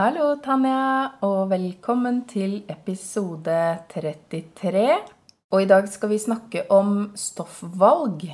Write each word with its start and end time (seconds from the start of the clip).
Hallo, 0.00 0.30
Tanja, 0.40 1.18
og 1.26 1.50
velkommen 1.50 2.22
til 2.24 2.62
episode 2.72 3.52
33. 3.90 4.94
Og 5.52 5.60
i 5.60 5.66
dag 5.68 5.90
skal 5.92 6.08
vi 6.14 6.16
snakke 6.22 6.62
om 6.72 7.10
stoffvalg. 7.20 8.24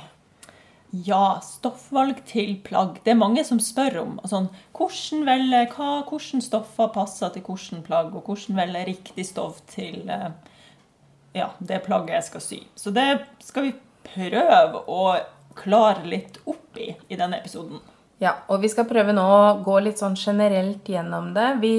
Ja, 1.09 1.41
stoffvalg 1.43 2.21
til 2.29 2.53
plagg. 2.63 3.01
Det 3.03 3.11
er 3.11 3.19
mange 3.19 3.43
som 3.43 3.59
spør 3.59 3.97
om 4.05 4.13
altså, 4.21 4.45
hvordan 4.79 5.27
velge, 5.27 5.65
hva, 5.73 5.89
hvordan 6.07 6.45
stoffer 6.45 6.93
passer 6.95 7.35
til 7.35 7.43
hvordan 7.49 7.83
plagg, 7.89 8.15
og 8.15 8.31
hvordan 8.31 8.61
velge 8.61 8.85
riktig 8.93 9.27
stoff 9.33 9.59
til 9.67 10.07
eh, 10.07 10.31
ja, 11.35 11.49
det 11.59 11.83
plagget 11.89 12.21
jeg 12.21 12.29
skal 12.29 12.47
sy. 12.47 12.61
Så 12.79 12.95
det 12.95 13.09
skal 13.43 13.67
vi 13.67 13.75
prøve 14.07 14.85
å 14.87 15.03
klare 15.59 16.07
litt 16.15 16.39
opp 16.47 16.79
i 16.79 16.93
i 16.95 17.19
denne 17.19 17.43
episoden. 17.43 17.83
Ja, 18.17 18.33
og 18.49 18.63
vi 18.63 18.69
skal 18.73 18.87
prøve 18.89 19.13
nå 19.13 19.23
å 19.23 19.57
gå 19.65 19.77
litt 19.85 20.01
sånn 20.01 20.17
generelt 20.17 20.87
gjennom 20.89 21.29
det. 21.35 21.51
Vi, 21.61 21.73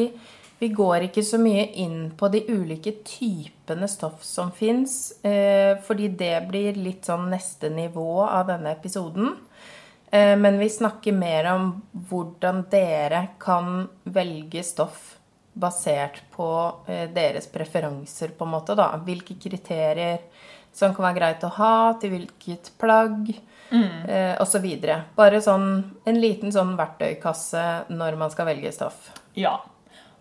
vi 0.60 0.68
går 0.70 1.08
ikke 1.08 1.24
så 1.26 1.40
mye 1.42 1.64
inn 1.82 2.12
på 2.18 2.30
de 2.30 2.44
ulike 2.46 2.92
typene 3.02 3.88
stoff 3.90 4.22
som 4.26 4.52
fins, 4.54 5.18
eh, 5.26 5.74
fordi 5.82 6.12
det 6.20 6.36
blir 6.46 6.78
litt 6.78 7.10
sånn 7.10 7.26
neste 7.32 7.72
nivå 7.74 8.22
av 8.22 8.46
denne 8.52 8.76
episoden. 8.76 9.34
Eh, 10.10 10.36
men 10.38 10.62
vi 10.62 10.70
snakker 10.70 11.12
mer 11.12 11.50
om 11.56 11.72
hvordan 12.08 12.64
dere 12.70 13.26
kan 13.42 13.88
velge 14.04 14.62
stoff 14.62 15.16
basert 15.58 16.22
på 16.36 16.48
eh, 16.86 17.08
deres 17.10 17.50
preferanser, 17.50 18.30
på 18.38 18.46
en 18.46 18.54
måte, 18.54 18.78
da. 18.78 18.92
Hvilke 19.02 19.34
kriterier 19.42 20.22
som 20.70 20.94
kan 20.94 21.08
være 21.08 21.18
greit 21.18 21.44
å 21.44 21.54
ha 21.58 21.76
til 21.98 22.14
hvilket 22.14 22.70
plagg 22.78 23.32
eh, 23.72 24.34
osv. 24.42 24.66
Bare 25.16 25.40
sånn 25.44 25.68
en 26.08 26.20
liten 26.20 26.54
sånn 26.54 26.76
verktøykasse 26.78 27.64
når 27.90 28.16
man 28.20 28.32
skal 28.34 28.48
velge 28.50 28.72
stoff. 28.74 29.10
Ja. 29.38 29.58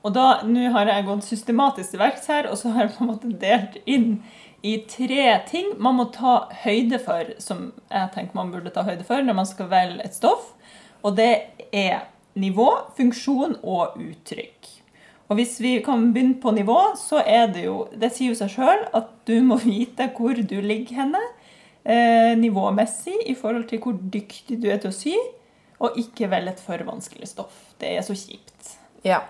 Og 0.05 0.13
da, 0.15 0.41
nå 0.47 0.69
har 0.75 0.89
jeg 0.91 1.07
gått 1.07 1.25
systematisk 1.27 1.95
til 1.95 2.01
verks 2.01 2.27
her, 2.31 2.49
og 2.51 2.59
så 2.59 2.71
har 2.75 2.85
jeg 2.85 2.95
på 2.95 3.03
en 3.03 3.11
måte 3.11 3.31
delt 3.41 3.79
inn 3.85 4.21
i 4.65 4.77
tre 4.89 5.25
ting 5.49 5.73
man 5.77 5.99
må 5.99 6.07
ta 6.13 6.47
høyde 6.63 6.99
for, 7.03 7.33
som 7.43 7.71
jeg 7.91 8.13
tenker 8.15 8.37
man 8.37 8.51
burde 8.53 8.73
ta 8.73 8.83
høyde 8.87 9.05
for 9.07 9.21
når 9.23 9.37
man 9.37 9.49
skal 9.49 9.69
velge 9.71 10.05
et 10.05 10.17
stoff. 10.17 10.53
Og 11.05 11.17
det 11.19 11.31
er 11.71 12.07
nivå, 12.37 12.69
funksjon 12.97 13.57
og 13.63 13.97
uttrykk. 14.01 14.73
Og 15.27 15.39
hvis 15.39 15.57
vi 15.59 15.73
kan 15.83 16.05
begynne 16.15 16.39
på 16.41 16.53
nivå, 16.55 16.77
så 16.95 17.19
er 17.19 17.49
det 17.51 17.65
jo 17.65 17.89
Det 17.91 18.13
sier 18.15 18.31
jo 18.31 18.37
seg 18.39 18.53
sjøl 18.53 18.85
at 18.95 19.11
du 19.27 19.35
må 19.43 19.59
vite 19.65 20.09
hvor 20.15 20.37
du 20.37 20.57
ligger 20.61 21.03
henne 21.03 21.23
eh, 21.87 22.33
nivåmessig 22.39 23.15
i 23.31 23.35
forhold 23.39 23.67
til 23.71 23.79
hvor 23.83 23.95
dyktig 24.13 24.59
du 24.61 24.67
er 24.71 24.81
til 24.83 24.91
å 24.91 24.95
sy, 24.95 25.15
og 25.79 25.97
ikke 26.01 26.27
velg 26.31 26.51
et 26.55 26.59
for 26.63 26.81
vanskelig 26.87 27.27
stoff. 27.31 27.55
Det 27.79 27.95
er 27.97 28.05
så 28.05 28.15
kjipt. 28.17 28.75
Ja. 29.05 29.21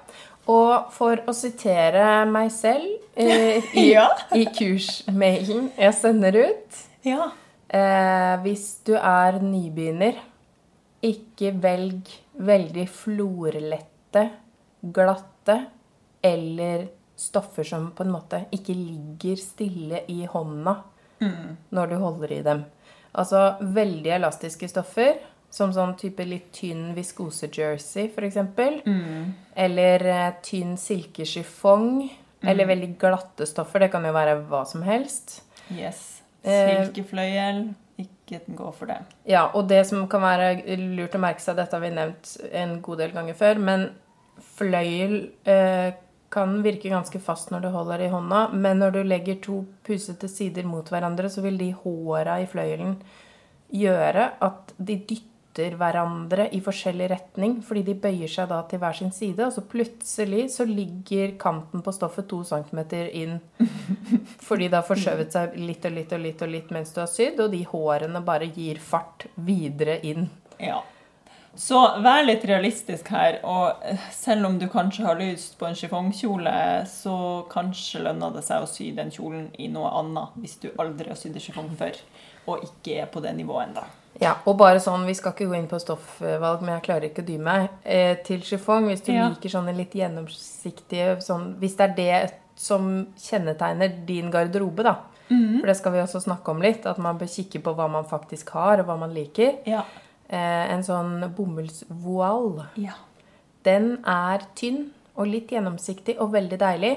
Og 0.48 0.92
for 0.96 1.20
å 1.28 1.34
sitere 1.36 2.24
meg 2.32 2.52
selv 2.56 2.88
eh, 3.20 3.60
i, 3.82 3.90
Ja. 3.92 4.08
i 4.34 4.46
kursmailen 4.56 5.72
jeg 5.76 5.94
sender 5.98 6.38
ut 6.40 6.78
Ja. 7.04 7.32
eh, 7.68 8.38
Hvis 8.46 8.78
du 8.88 8.94
er 8.96 9.42
nybegynner, 9.44 10.16
ikke 11.04 11.52
velg 11.62 12.08
veldig 12.40 12.86
florlette, 12.90 14.24
glatte 14.82 15.58
eller 16.24 16.88
stoffer 17.18 17.66
som 17.68 17.90
på 17.98 18.06
en 18.06 18.12
måte 18.14 18.40
ikke 18.56 18.74
ligger 18.78 19.36
stille 19.42 20.04
i 20.14 20.24
hånda 20.30 20.78
når 21.20 21.90
du 21.90 21.96
holder 22.02 22.32
i 22.32 22.42
dem. 22.46 22.66
Altså 23.18 23.56
veldig 23.62 24.12
elastiske 24.20 24.70
stoffer, 24.70 25.18
som 25.50 25.72
sånn 25.74 25.96
type 25.98 26.26
litt 26.28 26.52
tynn 26.54 26.92
viskose-jersey, 26.98 28.12
f.eks. 28.12 28.38
Mm. 28.86 29.34
Eller 29.56 30.06
eh, 30.06 30.32
tynn 30.46 30.76
Mm. 32.38 32.50
Eller 32.52 32.70
veldig 32.70 32.92
glatte 33.02 33.48
stoffer. 33.50 33.82
Det 33.82 33.92
kan 33.92 34.06
jo 34.06 34.14
være 34.14 34.36
hva 34.50 34.62
som 34.70 34.84
helst. 34.86 35.40
Yes. 35.74 36.22
Eh, 36.44 36.84
Silkefløyel. 36.86 37.64
Ikke 37.98 38.44
gå 38.54 38.72
for 38.78 38.92
det. 38.92 39.00
Ja, 39.26 39.48
og 39.58 39.72
det 39.72 39.88
som 39.90 40.04
kan 40.12 40.22
være 40.22 40.78
lurt 40.78 41.16
å 41.18 41.22
merke 41.22 41.42
seg, 41.42 41.58
dette 41.58 41.74
har 41.74 41.82
vi 41.82 41.90
nevnt 41.96 42.36
en 42.52 42.76
god 42.86 43.02
del 43.02 43.16
ganger 43.16 43.38
før, 43.40 43.58
men 43.58 43.88
fløyel 44.60 45.16
eh, 45.50 45.96
kan 46.34 46.60
virke 46.64 46.92
ganske 46.92 47.20
fast 47.24 47.54
når 47.54 47.64
du 47.64 47.70
holder 47.72 48.04
i 48.04 48.12
hånda, 48.12 48.42
men 48.54 48.82
når 48.82 48.98
du 48.98 49.00
legger 49.08 49.40
to 49.44 49.62
pusete 49.88 50.30
sider 50.32 50.68
mot 50.68 50.88
hverandre, 50.92 51.30
så 51.32 51.44
vil 51.46 51.60
de 51.60 51.72
håra 51.84 52.42
i 52.44 52.50
fløyelen 52.50 52.98
gjøre 53.74 54.30
at 54.44 54.74
de 54.78 54.98
dytter 55.08 55.74
hverandre 55.80 56.50
i 56.54 56.60
forskjellig 56.62 57.08
retning, 57.12 57.56
fordi 57.66 57.82
de 57.88 57.96
bøyer 57.98 58.30
seg 58.30 58.50
da 58.52 58.60
til 58.70 58.82
hver 58.84 58.98
sin 59.00 59.14
side, 59.16 59.48
og 59.48 59.56
så 59.56 59.64
plutselig 59.66 60.44
så 60.54 60.68
ligger 60.68 61.34
kanten 61.42 61.82
på 61.84 61.94
stoffet 61.96 62.28
to 62.30 62.44
centimeter 62.48 63.10
inn, 63.18 63.40
fordi 64.48 64.68
det 64.68 64.78
har 64.78 64.88
forskjøvet 64.88 65.34
seg 65.34 65.58
litt 65.64 65.88
og 65.88 65.98
litt 65.98 66.14
og 66.14 66.22
litt 66.28 66.44
og 66.46 66.54
litt 66.54 66.76
mens 66.76 66.94
du 66.94 67.02
har 67.02 67.10
sydd, 67.12 67.42
og 67.44 67.56
de 67.56 67.64
hårene 67.72 68.22
bare 68.28 68.52
gir 68.52 68.84
fart 68.84 69.30
videre 69.48 69.98
inn. 70.06 70.30
Ja. 70.62 70.84
Så 71.58 71.78
vær 72.06 72.22
litt 72.22 72.44
realistisk 72.46 73.08
her, 73.10 73.40
og 73.44 73.82
eh, 73.84 73.98
selv 74.14 74.46
om 74.46 74.60
du 74.62 74.68
kanskje 74.70 75.06
har 75.08 75.18
lyst 75.18 75.56
på 75.58 75.66
en 75.66 75.78
chiffongkjole, 75.78 76.52
så 76.86 77.16
kanskje 77.50 78.04
lønner 78.06 78.36
det 78.36 78.44
seg 78.46 78.62
å 78.62 78.70
sy 78.70 78.92
den 78.94 79.10
kjolen 79.14 79.48
i 79.58 79.68
noe 79.74 79.90
annet 80.00 80.36
hvis 80.38 80.60
du 80.62 80.68
aldri 80.78 81.10
har 81.10 81.18
sydd 81.18 81.40
chiffon 81.42 81.72
før, 81.80 81.98
og 82.46 82.62
ikke 82.68 83.00
er 83.02 83.10
på 83.10 83.24
det 83.26 83.34
nivået 83.40 83.72
ennå. 83.72 83.88
Ja, 84.22 84.36
og 84.50 84.58
bare 84.58 84.80
sånn, 84.82 85.06
Vi 85.06 85.14
skal 85.18 85.34
ikke 85.34 85.50
gå 85.50 85.58
inn 85.58 85.68
på 85.70 85.78
stoffvalg, 85.82 86.62
men 86.62 86.76
jeg 86.76 86.86
klarer 86.88 87.10
ikke 87.10 87.22
å 87.26 87.28
dy 87.28 87.38
meg. 87.38 87.70
Eh, 87.86 88.16
til 88.26 88.42
chiffong, 88.42 88.88
hvis 88.90 89.04
du 89.06 89.12
Ja. 89.14 89.28
liker 89.30 89.50
sånne 89.50 89.76
litt 89.78 89.94
gjennomsiktige 89.94 91.18
sånn, 91.22 91.56
Hvis 91.60 91.76
det 91.78 91.90
er 91.90 91.96
det 91.96 92.34
som 92.56 93.08
kjennetegner 93.18 94.06
din 94.06 94.32
garderobe, 94.32 94.84
da. 94.84 94.96
For 95.28 95.68
det 95.68 95.76
skal 95.78 95.92
vi 95.92 96.00
også 96.00 96.22
snakke 96.24 96.50
om 96.50 96.62
litt. 96.62 96.86
At 96.86 96.98
man 96.98 97.18
bør 97.20 97.28
kikke 97.28 97.62
på 97.62 97.76
hva 97.76 97.90
man 97.92 98.06
faktisk 98.06 98.50
har, 98.50 98.80
og 98.80 98.86
hva 98.88 98.98
man 98.98 99.14
liker. 99.14 99.58
Ja. 99.68 99.84
Eh, 100.30 100.74
en 100.74 100.84
sånn 100.84 101.22
bomullsvoal. 101.36 102.66
ja. 102.76 102.98
Den 103.64 103.98
er 104.08 104.46
tynn 104.56 104.92
og 105.18 105.28
litt 105.28 105.50
gjennomsiktig 105.52 106.14
og 106.24 106.32
veldig 106.32 106.58
deilig, 106.62 106.92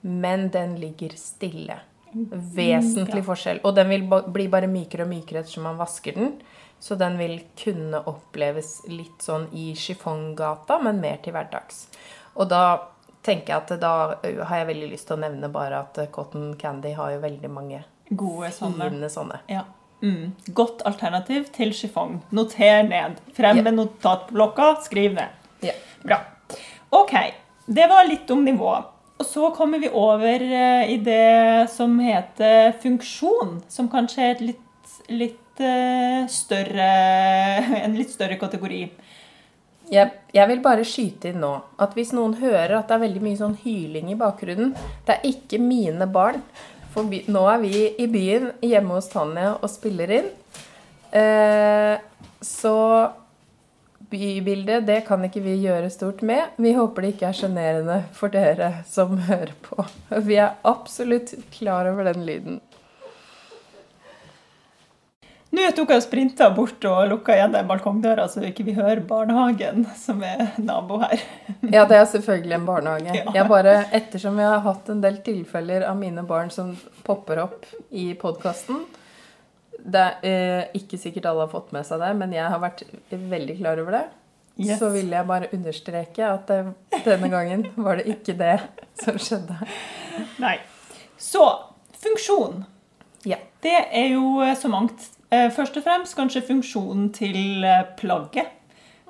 men 0.00 0.46
den 0.48 0.78
ligger 0.80 1.12
stille. 1.18 1.76
Vesentlig 2.14 3.20
forskjell. 3.26 3.60
Og 3.68 3.74
den 3.76 3.90
vil 3.92 4.06
bli 4.08 4.46
bare 4.48 4.70
mykere 4.70 5.04
og 5.04 5.10
mykere 5.12 5.42
ettersom 5.42 5.66
man 5.68 5.76
vasker 5.76 6.16
den. 6.16 6.32
Så 6.80 6.96
den 6.96 7.18
vil 7.20 7.34
kunne 7.60 8.00
oppleves 8.08 8.78
litt 8.88 9.20
sånn 9.20 9.50
i 9.52 9.74
chiffongata, 9.76 10.78
men 10.80 11.02
mer 11.02 11.20
til 11.20 11.36
hverdags. 11.36 11.84
Og 12.40 12.48
da 12.48 12.62
tenker 13.22 13.52
jeg 13.52 13.60
at 13.60 13.74
da 13.82 13.92
har 14.22 14.62
jeg 14.62 14.70
veldig 14.70 14.88
lyst 14.94 15.10
til 15.10 15.18
å 15.18 15.20
nevne 15.26 15.52
bare 15.52 15.82
at 15.84 16.00
Cotton 16.14 16.54
Candy 16.56 16.94
har 16.96 17.12
jo 17.12 17.20
veldig 17.20 17.50
mange 17.52 17.82
Gode 18.08 18.48
sånne. 18.56 19.10
sånne. 19.12 19.42
Ja. 19.52 19.66
Mm. 20.02 20.32
Godt 20.56 20.82
alternativ 20.88 21.50
til 21.54 21.74
chiffon. 21.76 22.20
Noter 22.30 22.86
ned. 22.88 23.18
Frem 23.36 23.60
med 23.60 23.72
yeah. 23.72 23.76
notatblokka, 23.76 24.72
skriv 24.86 25.14
ned. 25.18 25.36
Ja. 25.64 25.76
Bra. 26.02 26.22
Ok, 26.90 27.12
det 27.66 27.86
var 27.90 28.08
litt 28.08 28.30
om 28.30 28.44
nivå. 28.44 28.72
Og 29.20 29.26
så 29.28 29.50
kommer 29.52 29.78
vi 29.78 29.90
over 29.92 30.40
eh, 30.40 30.94
i 30.94 30.96
det 31.04 31.68
som 31.72 31.98
heter 32.00 32.72
funksjon, 32.80 33.58
som 33.68 33.90
kanskje 33.92 34.30
er 34.30 34.40
litt, 34.40 34.94
litt 35.12 35.60
eh, 35.60 36.24
større, 36.32 36.90
en 37.84 37.98
litt 37.98 38.12
større 38.14 38.40
kategori. 38.40 38.86
Jeg, 39.90 40.10
jeg 40.32 40.46
vil 40.48 40.60
bare 40.64 40.86
skyte 40.86 41.32
inn 41.32 41.40
nå 41.42 41.52
at 41.82 41.96
hvis 41.98 42.14
noen 42.14 42.36
hører 42.38 42.76
at 42.78 42.88
det 42.88 42.96
er 42.96 43.04
veldig 43.04 43.22
mye 43.24 43.38
sånn 43.40 43.56
hyling 43.58 44.12
i 44.12 44.18
bakgrunnen 44.18 44.68
Det 45.02 45.16
er 45.16 45.24
ikke 45.26 45.58
mine 45.58 46.06
barn. 46.06 46.44
For 46.90 47.06
vi, 47.10 47.22
nå 47.30 47.44
er 47.52 47.62
vi 47.62 47.72
i 48.02 48.06
byen 48.10 48.50
hjemme 48.64 48.98
hos 48.98 49.10
Tanja 49.12 49.54
og 49.58 49.70
spiller 49.70 50.10
inn. 50.20 50.30
Eh, 51.14 51.96
så 52.42 52.76
bybildet, 54.10 54.86
det 54.88 55.04
kan 55.06 55.22
ikke 55.26 55.42
vi 55.44 55.54
gjøre 55.62 55.90
stort 55.92 56.22
med. 56.26 56.56
Vi 56.58 56.72
håper 56.74 57.04
det 57.04 57.12
ikke 57.14 57.28
er 57.30 57.38
sjenerende 57.38 58.00
for 58.16 58.32
dere 58.34 58.72
som 58.90 59.18
hører 59.28 59.54
på. 59.62 59.84
Vi 60.26 60.38
er 60.42 60.58
absolutt 60.66 61.34
klar 61.54 61.90
over 61.92 62.10
den 62.10 62.26
lyden. 62.26 62.60
Nå 65.50 65.64
tok 65.74 65.90
jeg 65.90 65.98
og 65.98 66.04
sprinta 66.04 66.46
bort 66.54 66.84
og 66.86 67.08
lukka 67.10 67.34
igjen 67.34 67.54
den 67.56 67.66
balkongdøra, 67.66 68.28
så 68.30 68.42
ikke 68.46 68.68
vi 68.68 68.74
hører 68.76 69.00
barnehagen, 69.06 69.82
som 69.98 70.22
er 70.22 70.52
nabo 70.62 71.00
her. 71.02 71.18
Ja, 71.74 71.82
det 71.90 71.98
er 71.98 72.06
selvfølgelig 72.12 72.54
en 72.54 72.68
barnehage. 72.68 73.16
Ja. 73.18 73.34
Jeg 73.34 73.48
bare, 73.50 73.74
ettersom 73.96 74.38
jeg 74.38 74.46
har 74.46 74.62
hatt 74.64 74.88
en 74.92 75.02
del 75.02 75.18
tilfeller 75.26 75.88
av 75.88 75.98
mine 75.98 76.22
barn 76.26 76.54
som 76.54 76.70
popper 77.06 77.42
opp 77.42 77.66
i 77.90 78.12
podkasten 78.18 78.84
Det 79.80 80.06
er 80.22 80.30
eh, 80.30 80.78
ikke 80.78 80.98
sikkert 81.00 81.26
alle 81.30 81.48
har 81.48 81.52
fått 81.52 81.74
med 81.74 81.86
seg 81.88 82.02
det, 82.04 82.14
men 82.22 82.34
jeg 82.36 82.46
har 82.46 82.62
vært 82.62 82.86
veldig 83.10 83.58
klar 83.58 83.82
over 83.82 83.98
det. 83.98 84.06
Yes. 84.60 84.78
Så 84.78 84.90
ville 84.94 85.16
jeg 85.16 85.26
bare 85.26 85.50
understreke 85.56 86.26
at 86.30 86.50
det, 86.50 86.60
denne 87.06 87.30
gangen 87.32 87.64
var 87.80 87.98
det 87.98 88.10
ikke 88.12 88.38
det 88.38 88.58
som 89.02 89.18
skjedde. 89.18 89.56
Nei. 90.42 90.58
Så 91.18 91.46
funksjon. 92.00 92.62
Ja. 93.26 93.40
Det 93.64 93.80
er 93.90 94.12
jo 94.14 94.38
eh, 94.44 94.54
så 94.58 94.70
mangt. 94.70 95.10
Eh, 95.30 95.48
Først 95.54 95.76
og 95.78 95.84
fremst 95.86 96.16
kanskje 96.18 96.42
funksjonen 96.46 97.10
til 97.14 97.64
eh, 97.66 97.84
plagget. 98.00 98.56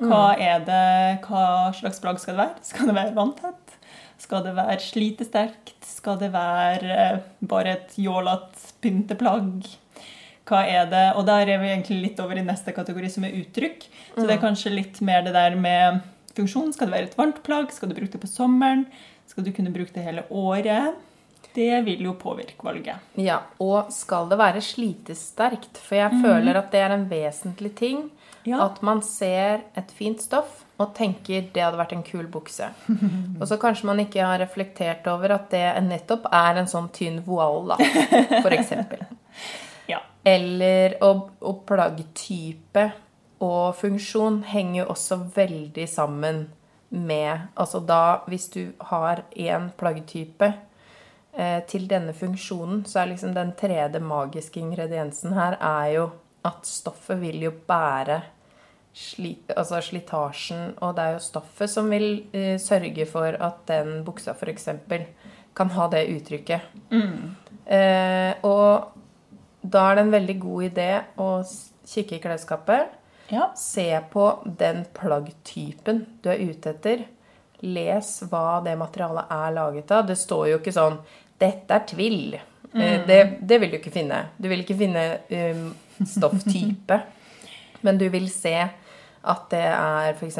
Hva 0.01 0.31
er 0.41 0.63
det, 0.65 1.27
hva 1.27 1.73
slags 1.77 2.01
plagg 2.01 2.17
skal 2.23 2.33
det 2.39 2.41
være? 2.41 2.63
Skal 2.65 2.89
det 2.89 2.95
være 2.97 3.17
vanntett? 3.19 3.75
Skal 4.21 4.45
det 4.47 4.55
være 4.57 4.79
slitesterkt? 4.81 5.77
Skal 5.85 6.17
det 6.23 6.31
være 6.33 6.95
eh, 6.95 7.19
bare 7.45 7.75
et 7.77 7.99
jålete 8.01 8.73
pynteplagg? 8.81 9.69
Hva 10.49 10.63
er 10.67 10.89
det? 10.91 11.05
Og 11.21 11.27
der 11.29 11.53
er 11.53 11.61
vi 11.63 11.69
egentlig 11.75 11.99
litt 12.07 12.23
over 12.25 12.41
i 12.41 12.45
neste 12.47 12.73
kategori, 12.77 13.11
som 13.13 13.29
er 13.29 13.37
uttrykk. 13.43 13.85
Så 14.17 14.25
det 14.25 14.39
er 14.39 14.43
kanskje 14.43 14.73
litt 14.73 15.03
mer 15.05 15.21
det 15.27 15.37
der 15.37 15.55
med 15.61 16.01
funksjon. 16.37 16.73
Skal 16.75 16.89
det 16.89 16.97
være 16.97 17.11
et 17.11 17.19
varmt 17.21 17.43
plagg? 17.47 17.69
Skal 17.77 17.93
du 17.93 17.97
bruke 17.99 18.17
det 18.17 18.23
på 18.25 18.31
sommeren? 18.31 18.87
Skal 19.31 19.45
du 19.47 19.53
kunne 19.55 19.73
bruke 19.73 19.93
det 19.95 20.05
hele 20.09 20.25
året? 20.33 20.97
Det 21.55 21.83
vil 21.87 22.05
jo 22.07 22.15
påvirke 22.19 22.65
valget. 22.65 23.03
Ja, 23.19 23.41
og 23.59 23.91
skal 23.95 24.29
det 24.31 24.39
være 24.39 24.63
slitesterkt? 24.63 25.81
For 25.83 25.99
jeg 25.99 26.23
føler 26.23 26.61
at 26.61 26.71
det 26.73 26.83
er 26.85 26.95
en 26.95 27.07
vesentlig 27.11 27.73
ting. 27.79 28.09
Ja. 28.47 28.63
At 28.65 28.81
man 28.87 29.03
ser 29.05 29.67
et 29.77 29.91
fint 29.93 30.23
stoff 30.23 30.63
og 30.81 30.95
tenker 30.97 31.51
det 31.53 31.61
hadde 31.61 31.77
vært 31.77 31.93
en 31.93 32.05
kul 32.07 32.29
bukse. 32.33 32.71
Og 33.41 33.43
så 33.49 33.59
kanskje 33.61 33.89
man 33.91 34.01
ikke 34.01 34.25
har 34.25 34.41
reflektert 34.41 35.05
over 35.13 35.35
at 35.37 35.51
det 35.53 35.67
nettopp 35.85 36.31
er 36.33 36.63
en 36.63 36.71
sånn 36.71 36.89
tynn 36.97 37.21
voal, 37.27 37.75
da, 37.75 37.77
for 38.41 38.55
eksempel. 38.57 39.05
Ja. 39.91 39.99
Eller 40.23 40.93
og, 41.03 41.33
og 41.43 41.65
plaggtype 41.67 42.85
og 43.43 43.73
funksjon 43.75 44.37
henger 44.47 44.85
jo 44.85 44.85
også 44.93 45.17
veldig 45.35 45.87
sammen 45.91 46.45
med 46.91 47.49
Altså 47.59 47.81
da, 47.87 48.21
hvis 48.31 48.49
du 48.55 48.73
har 48.91 49.25
én 49.35 49.71
plaggtype 49.79 50.53
til 51.71 51.85
denne 51.87 52.13
funksjonen, 52.17 52.81
så 52.91 53.01
er 53.01 53.13
liksom 53.13 53.31
den 53.37 53.53
tredje 53.57 54.01
magiske 54.03 54.59
ingrediensen 54.61 55.33
her 55.37 55.55
er 55.63 55.87
jo 55.95 56.09
at 56.45 56.67
stoffet 56.67 57.21
vil 57.21 57.45
jo 57.45 57.53
bære 57.69 58.21
sli, 58.97 59.35
altså 59.55 59.81
slitasjen, 59.85 60.75
og 60.83 60.95
det 60.97 61.05
er 61.05 61.17
jo 61.17 61.25
stoffet 61.25 61.71
som 61.71 61.91
vil 61.93 62.25
eh, 62.37 62.57
sørge 62.61 63.07
for 63.09 63.37
at 63.37 63.63
den 63.71 64.01
buksa 64.07 64.35
f.eks. 64.35 64.69
kan 65.57 65.75
ha 65.77 65.89
det 65.93 66.07
uttrykket. 66.15 66.73
Eh, 67.71 68.33
og 68.47 68.97
da 69.61 69.85
er 69.87 69.99
det 69.99 70.07
en 70.07 70.17
veldig 70.17 70.39
god 70.43 70.67
idé 70.71 70.91
å 71.21 71.31
kikke 71.87 72.17
i 72.17 72.23
klesskapet. 72.25 72.97
Ja. 73.31 73.53
Se 73.55 73.87
på 74.11 74.27
den 74.59 74.83
plaggtypen 74.97 76.05
du 76.23 76.31
er 76.33 76.43
ute 76.43 76.75
etter. 76.75 77.05
Les 77.63 78.13
hva 78.31 78.61
det 78.65 78.77
materialet 78.81 79.33
er 79.37 79.57
laget 79.57 79.93
av. 79.93 80.07
Det 80.09 80.17
står 80.19 80.47
jo 80.53 80.61
ikke 80.61 80.77
sånn 80.77 81.01
'Dette 81.41 81.77
er 81.77 81.85
tvill'. 81.89 82.39
Mm. 82.73 83.07
Det, 83.07 83.21
det 83.41 83.59
vil 83.59 83.71
du 83.71 83.77
ikke 83.79 83.95
finne. 83.95 84.27
Du 84.37 84.49
vil 84.49 84.61
ikke 84.63 84.77
finne 84.79 85.05
um, 85.31 85.71
stofftype. 86.07 87.01
Men 87.85 87.99
du 87.99 88.09
vil 88.13 88.29
se 88.31 88.57
at 88.61 89.47
det 89.53 89.67
er 89.67 90.13
f.eks. 90.15 90.39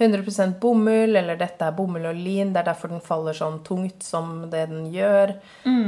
100% 0.00 0.56
bomull, 0.60 1.16
eller 1.16 1.36
dette 1.36 1.66
er 1.66 1.76
bomull 1.76 2.06
og 2.08 2.16
lin. 2.16 2.54
Det 2.54 2.62
er 2.62 2.70
derfor 2.70 2.92
den 2.92 3.04
faller 3.04 3.36
sånn 3.36 3.60
tungt 3.66 4.02
som 4.06 4.46
det 4.50 4.64
den 4.70 4.86
gjør. 4.94 5.34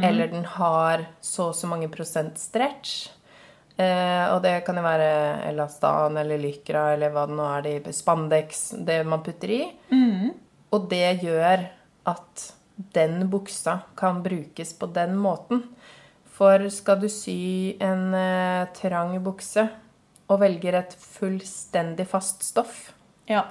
Eller 0.04 0.28
den 0.28 0.44
har 0.58 1.06
så 1.24 1.48
og 1.50 1.56
så 1.56 1.70
mange 1.70 1.88
prosent 1.92 2.38
stretch. 2.38 3.08
Eh, 3.76 4.24
og 4.34 4.42
det 4.44 4.58
kan 4.66 4.76
jo 4.76 4.84
være 4.84 5.10
elastan 5.48 6.18
eller 6.20 6.40
lykra 6.40 6.90
eller 6.94 7.12
hva 7.14 7.26
det 7.28 7.36
nå 7.38 7.46
er, 7.48 7.68
det, 7.68 7.94
spandex, 7.96 8.64
det 8.84 9.00
man 9.08 9.24
putter 9.24 9.54
i. 9.54 9.62
Og 10.72 10.88
det 10.90 11.22
gjør 11.24 11.66
at 12.08 12.48
den 12.96 13.28
buksa 13.30 13.78
kan 13.96 14.22
brukes 14.24 14.72
på 14.78 14.88
den 14.92 15.16
måten. 15.20 15.64
For 16.32 16.64
skal 16.72 17.00
du 17.02 17.08
sy 17.12 17.76
en 17.82 18.12
eh, 18.16 18.68
trang 18.76 19.18
bukse 19.24 19.66
og 20.32 20.40
velger 20.40 20.78
et 20.78 20.94
fullstendig 20.96 22.06
fast 22.08 22.44
stoff, 22.46 22.86
ja. 23.28 23.44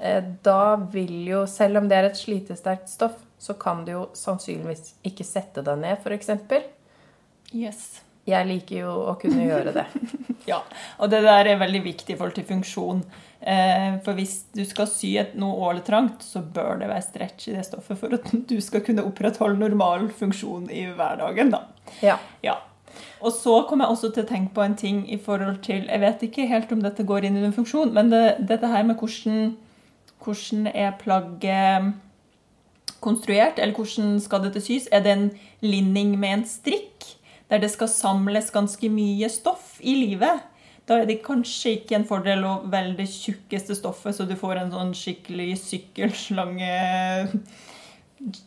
eh, 0.00 0.22
da 0.44 0.76
vil 0.92 1.26
jo, 1.28 1.42
selv 1.50 1.82
om 1.82 1.90
det 1.90 1.98
er 1.98 2.08
et 2.08 2.16
slitesterkt 2.16 2.88
stoff, 2.88 3.18
så 3.42 3.56
kan 3.60 3.82
du 3.84 3.92
jo 3.92 4.06
sannsynligvis 4.16 4.94
ikke 5.04 5.26
sette 5.26 5.64
deg 5.66 5.82
ned, 5.82 6.00
f.eks. 6.00 6.30
Yes. 7.52 7.84
Jeg 8.28 8.46
liker 8.48 8.84
jo 8.84 8.94
å 9.10 9.16
kunne 9.20 9.44
gjøre 9.50 9.74
det. 9.74 9.86
Ja, 10.48 10.62
og 10.98 11.12
det 11.12 11.22
der 11.26 11.50
er 11.50 11.60
veldig 11.60 11.82
viktig 11.84 12.14
i 12.14 12.18
forhold 12.18 12.36
til 12.38 12.48
funksjon. 12.48 13.04
Eh, 13.42 13.96
for 14.04 14.14
hvis 14.14 14.44
du 14.54 14.62
skal 14.66 14.86
sy 14.86 15.16
et 15.18 15.32
noe 15.38 15.58
åletrangt, 15.66 16.22
så 16.22 16.42
bør 16.42 16.78
det 16.78 16.90
være 16.90 17.06
stretch 17.06 17.48
i 17.50 17.56
det 17.56 17.64
stoffet 17.66 17.98
for 17.98 18.14
at 18.14 18.28
du 18.30 18.58
skal 18.62 18.84
kunne 18.86 19.02
opprettholde 19.06 19.58
normal 19.58 20.06
funksjon 20.14 20.68
i 20.70 20.86
hverdagen, 20.94 21.50
da. 21.54 21.64
Ja. 22.04 22.20
Ja. 22.46 22.60
Og 23.22 23.34
så 23.34 23.56
kom 23.66 23.82
jeg 23.82 23.90
også 23.90 24.12
til 24.12 24.24
å 24.24 24.28
tenke 24.28 24.54
på 24.54 24.62
en 24.62 24.76
ting 24.78 25.02
i 25.10 25.16
forhold 25.18 25.62
til 25.64 25.86
Jeg 25.88 26.02
vet 26.02 26.22
ikke 26.26 26.46
helt 26.50 26.72
om 26.74 26.82
dette 26.82 27.06
går 27.06 27.26
inn 27.26 27.38
i 27.38 27.44
en 27.46 27.54
funksjon, 27.54 27.92
men 27.94 28.10
det, 28.12 28.22
dette 28.50 28.70
her 28.70 28.86
med 28.86 28.98
hvordan, 29.00 29.54
hvordan 30.22 30.68
er 30.70 30.94
plagget 31.00 31.92
konstruert, 33.02 33.58
eller 33.58 33.74
hvordan 33.74 34.18
skal 34.22 34.44
dette 34.44 34.62
sys? 34.62 34.86
Er 34.92 35.02
det 35.02 35.16
en 35.16 35.28
linning 35.64 36.14
med 36.18 36.36
en 36.36 36.44
strikk, 36.46 37.08
der 37.52 37.60
det 37.60 37.68
skal 37.74 37.90
samles 37.92 38.48
ganske 38.54 38.88
mye 38.88 39.28
stoff 39.32 39.76
i 39.84 39.94
livet? 39.98 40.48
Da 40.88 40.98
er 40.98 41.06
det 41.06 41.20
kanskje 41.22 41.76
ikke 41.76 41.98
en 42.00 42.06
fordel 42.08 42.42
å 42.48 42.54
velge 42.70 43.04
det 43.04 43.10
tjukkeste 43.12 43.76
stoffet, 43.78 44.16
så 44.16 44.26
du 44.26 44.34
får 44.38 44.64
en 44.64 44.72
sånn 44.72 44.96
skikkelig 44.98 45.52
sykkelslange 45.60 46.72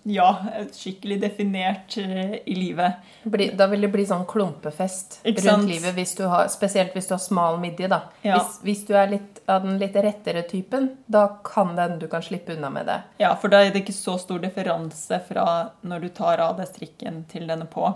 Ja, 0.08 0.28
skikkelig 0.72 1.18
definert 1.20 1.98
eh, 2.00 2.38
i 2.48 2.56
livet. 2.56 3.08
Da 3.60 3.68
vil 3.68 3.84
det 3.84 3.90
bli 3.92 4.06
sånn 4.08 4.24
klumpefest 4.28 5.18
rundt 5.26 5.68
livet, 5.68 5.92
hvis 5.98 6.14
du 6.16 6.24
har, 6.32 6.48
spesielt 6.52 6.96
hvis 6.96 7.10
du 7.10 7.16
har 7.16 7.24
smal 7.24 7.60
midje. 7.60 7.90
da. 7.92 8.02
Ja. 8.24 8.38
Hvis, 8.40 8.62
hvis 8.64 8.84
du 8.88 8.94
er 8.96 9.12
litt 9.12 9.42
av 9.52 9.68
den 9.68 9.76
litt 9.82 9.96
rettere 10.00 10.46
typen, 10.48 10.94
da 11.12 11.28
kan 11.44 11.76
den 11.76 12.00
du 12.00 12.08
kan 12.12 12.24
slippe 12.24 12.56
unna 12.56 12.72
med 12.72 12.88
det. 12.88 13.00
Ja, 13.24 13.34
for 13.36 13.52
da 13.52 13.64
er 13.64 13.76
det 13.76 13.84
ikke 13.84 13.96
så 13.96 14.16
stor 14.22 14.40
differanse 14.44 15.20
fra 15.28 15.48
når 15.84 16.08
du 16.08 16.10
tar 16.22 16.44
av 16.46 16.56
deg 16.60 16.72
strikken 16.72 17.26
til 17.32 17.48
den 17.52 17.68
er 17.68 17.72
på. 17.72 17.92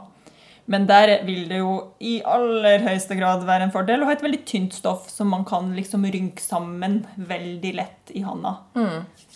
Men 0.69 0.85
der 0.85 1.23
vil 1.25 1.47
det 1.49 1.63
jo 1.63 1.71
i 2.05 2.19
aller 2.21 2.83
høyeste 2.85 3.15
grad 3.17 3.41
være 3.47 3.65
en 3.65 3.73
fordel 3.73 4.03
å 4.03 4.09
ha 4.09 4.13
et 4.13 4.21
veldig 4.21 4.43
tynt 4.45 4.75
stoff 4.77 5.07
som 5.09 5.31
man 5.33 5.41
kan 5.49 5.71
liksom 5.73 6.05
rynke 6.05 6.43
sammen 6.43 7.01
veldig 7.17 7.71
lett 7.79 8.11
i 8.13 8.21
handa. 8.21 8.59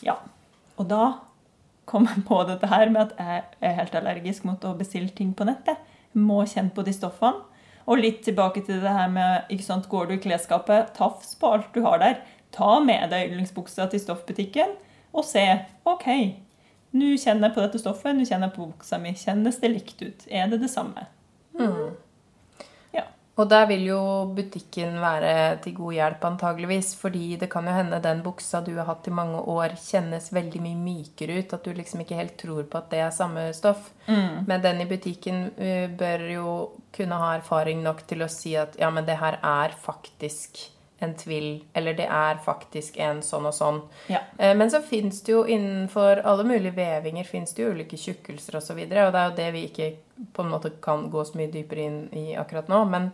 Ja. 0.06 0.20
Og 0.78 0.86
da 0.92 1.08
kom 1.90 2.06
jeg 2.06 2.22
på 2.28 2.38
dette 2.46 2.70
her 2.70 2.92
med 2.94 3.08
at 3.08 3.18
jeg 3.18 3.66
er 3.66 3.80
helt 3.80 3.98
allergisk 3.98 4.46
mot 4.46 4.62
å 4.62 4.76
bestille 4.78 5.10
ting 5.10 5.34
på 5.34 5.48
nettet. 5.50 5.82
Må 6.14 6.44
kjenne 6.46 6.74
på 6.76 6.86
de 6.86 6.94
stoffene. 6.94 7.42
Og 7.90 8.00
litt 8.00 8.22
tilbake 8.24 8.62
til 8.64 8.80
det 8.80 8.94
her 8.96 9.10
med 9.12 9.50
ikke 9.52 9.66
sant, 9.66 9.90
Går 9.92 10.06
du 10.08 10.14
i 10.16 10.22
klesskapet, 10.24 10.94
tafs 10.96 11.34
på 11.36 11.50
alt 11.58 11.74
du 11.74 11.82
har 11.84 11.98
der. 12.00 12.22
Ta 12.56 12.78
med 12.80 13.10
deg 13.12 13.32
yndlingsbuksa 13.32 13.90
til 13.92 14.00
stoffbutikken 14.00 14.78
og 15.12 15.26
se. 15.28 15.44
OK, 15.90 16.08
nå 16.94 17.10
kjenner 17.18 17.50
jeg 17.50 17.58
på 17.58 17.66
dette 17.66 17.82
stoffet, 17.82 18.14
nå 18.16 18.30
kjenner 18.30 18.48
jeg 18.52 18.56
på 18.56 18.70
buksa 18.70 19.02
mi. 19.02 19.18
Kjennes 19.18 19.60
det 19.60 19.74
likt 19.74 20.06
ut? 20.06 20.26
Er 20.30 20.48
det 20.54 20.62
det 20.62 20.72
samme? 20.72 21.10
Ja. 21.60 23.04
Og 23.34 23.48
der 23.50 23.64
vil 23.66 23.88
jo 23.88 24.00
butikken 24.38 25.00
være 25.02 25.58
til 25.64 25.74
god 25.74 25.96
hjelp, 25.96 26.26
antageligvis. 26.28 26.92
Fordi 27.00 27.36
det 27.42 27.50
kan 27.50 27.66
jo 27.66 27.74
hende 27.74 28.02
den 28.04 28.22
buksa 28.26 28.62
du 28.62 28.76
har 28.78 28.86
hatt 28.92 29.10
i 29.10 29.16
mange 29.16 29.40
år, 29.50 29.74
kjennes 29.82 30.30
veldig 30.34 30.62
mye 30.62 30.78
mykere 30.78 31.40
ut. 31.40 31.56
At 31.58 31.66
du 31.66 31.74
liksom 31.74 32.04
ikke 32.04 32.20
helt 32.20 32.38
tror 32.38 32.68
på 32.70 32.78
at 32.78 32.92
det 32.94 33.02
er 33.02 33.16
samme 33.16 33.48
stoff. 33.58 33.90
Men 34.48 34.62
den 34.62 34.84
i 34.84 34.90
butikken 34.90 35.48
uh, 35.58 35.88
bør 35.98 36.28
jo 36.30 36.54
kunne 36.94 37.18
ha 37.18 37.34
erfaring 37.40 37.82
nok 37.82 38.06
til 38.10 38.22
å 38.22 38.30
si 38.30 38.54
at 38.60 38.78
ja, 38.78 38.92
men 38.94 39.06
det 39.10 39.18
her 39.18 39.40
er 39.42 39.74
faktisk 39.82 40.62
en 41.04 41.16
tvill. 41.20 41.50
Eller 41.74 41.94
det 41.98 42.08
er 42.10 42.40
faktisk 42.46 42.98
en 43.04 43.22
sånn 43.26 43.48
og 43.50 43.56
sånn. 43.58 43.82
Ja. 44.12 44.22
Eh, 44.38 44.56
Men 44.58 44.72
så 44.72 44.82
fins 44.82 45.22
det 45.24 45.32
jo 45.36 45.44
innenfor 45.46 46.24
alle 46.26 46.44
mulige 46.48 46.76
vevinger 46.78 47.24
finnes 47.30 47.54
det 47.54 47.64
jo 47.66 47.74
ulike 47.76 47.98
tjukkelser 48.00 48.60
osv. 48.60 48.78
Og, 48.80 48.90
så 48.90 49.06
og 49.08 49.14
det 49.14 49.22
er 49.22 49.30
jo 49.30 49.38
det 49.42 49.50
vi 49.56 49.66
ikke 49.70 49.90
på 50.34 50.46
en 50.46 50.54
måte 50.54 50.74
kan 50.84 51.10
gå 51.12 51.26
så 51.26 51.38
mye 51.40 51.52
dypere 51.52 51.88
inn 51.88 52.00
i 52.14 52.36
akkurat 52.40 52.70
nå. 52.72 52.84
Men, 52.90 53.12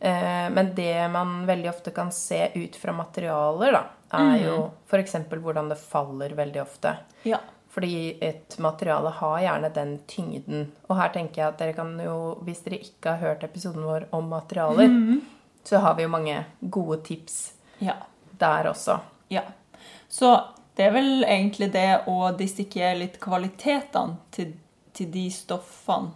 eh, 0.00 0.48
men 0.54 0.72
det 0.74 1.08
man 1.12 1.44
veldig 1.48 1.70
ofte 1.70 1.90
kan 1.94 2.12
se 2.14 2.48
ut 2.54 2.76
fra 2.76 2.92
materialer, 2.96 3.72
da, 3.78 3.84
er 4.18 4.42
jo 4.46 4.56
f.eks. 4.88 5.16
hvordan 5.28 5.68
det 5.68 5.78
faller 5.82 6.34
veldig 6.38 6.62
ofte. 6.62 6.96
ja. 7.28 7.40
Fordi 7.78 8.16
et 8.24 8.56
materiale 8.58 9.10
har 9.20 9.40
gjerne 9.44 9.68
den 9.74 9.90
tyngden. 10.08 10.62
Og 10.88 10.96
her 10.98 11.12
tenker 11.14 11.42
jeg 11.42 11.48
at 11.52 11.58
dere 11.60 11.74
kan 11.76 11.92
jo, 12.00 12.14
hvis 12.42 12.64
dere 12.64 12.78
ikke 12.82 13.12
har 13.12 13.20
hørt 13.20 13.44
episoden 13.44 13.84
vår 13.86 14.06
om 14.16 14.24
materialer, 14.32 14.88
så 15.68 15.82
har 15.84 15.94
vi 15.94 16.06
jo 16.06 16.12
mange 16.12 16.44
gode 16.60 17.02
tips 17.04 17.52
ja. 17.78 17.94
der 18.38 18.70
også. 18.70 18.98
Ja. 19.28 19.42
Så 20.08 20.30
det 20.76 20.86
er 20.86 20.94
vel 20.94 21.24
egentlig 21.26 21.72
det 21.74 22.04
å 22.08 22.30
dissekere 22.38 22.96
litt 23.02 23.18
kvalitetene 23.20 24.16
til, 24.32 24.54
til 24.96 25.10
de 25.12 25.26
stoffene 25.34 26.14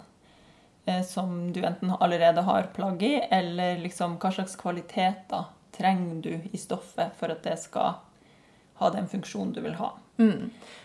eh, 0.87 1.02
som 1.04 1.52
du 1.52 1.61
enten 1.66 1.92
allerede 1.99 2.47
har 2.47 2.71
plagg 2.76 3.02
i, 3.04 3.16
eller 3.28 3.82
liksom 3.82 4.16
hva 4.23 4.32
slags 4.32 4.56
kvaliteter 4.56 5.50
trenger 5.76 6.23
du 6.23 6.32
i 6.52 6.61
stoffet 6.61 7.12
for 7.18 7.35
at 7.35 7.44
det 7.44 7.59
skal 7.61 8.00
ha 8.80 8.90
den 8.94 9.09
funksjonen 9.09 9.52
du 9.52 9.61
vil 9.66 9.76
ha. 9.76 9.92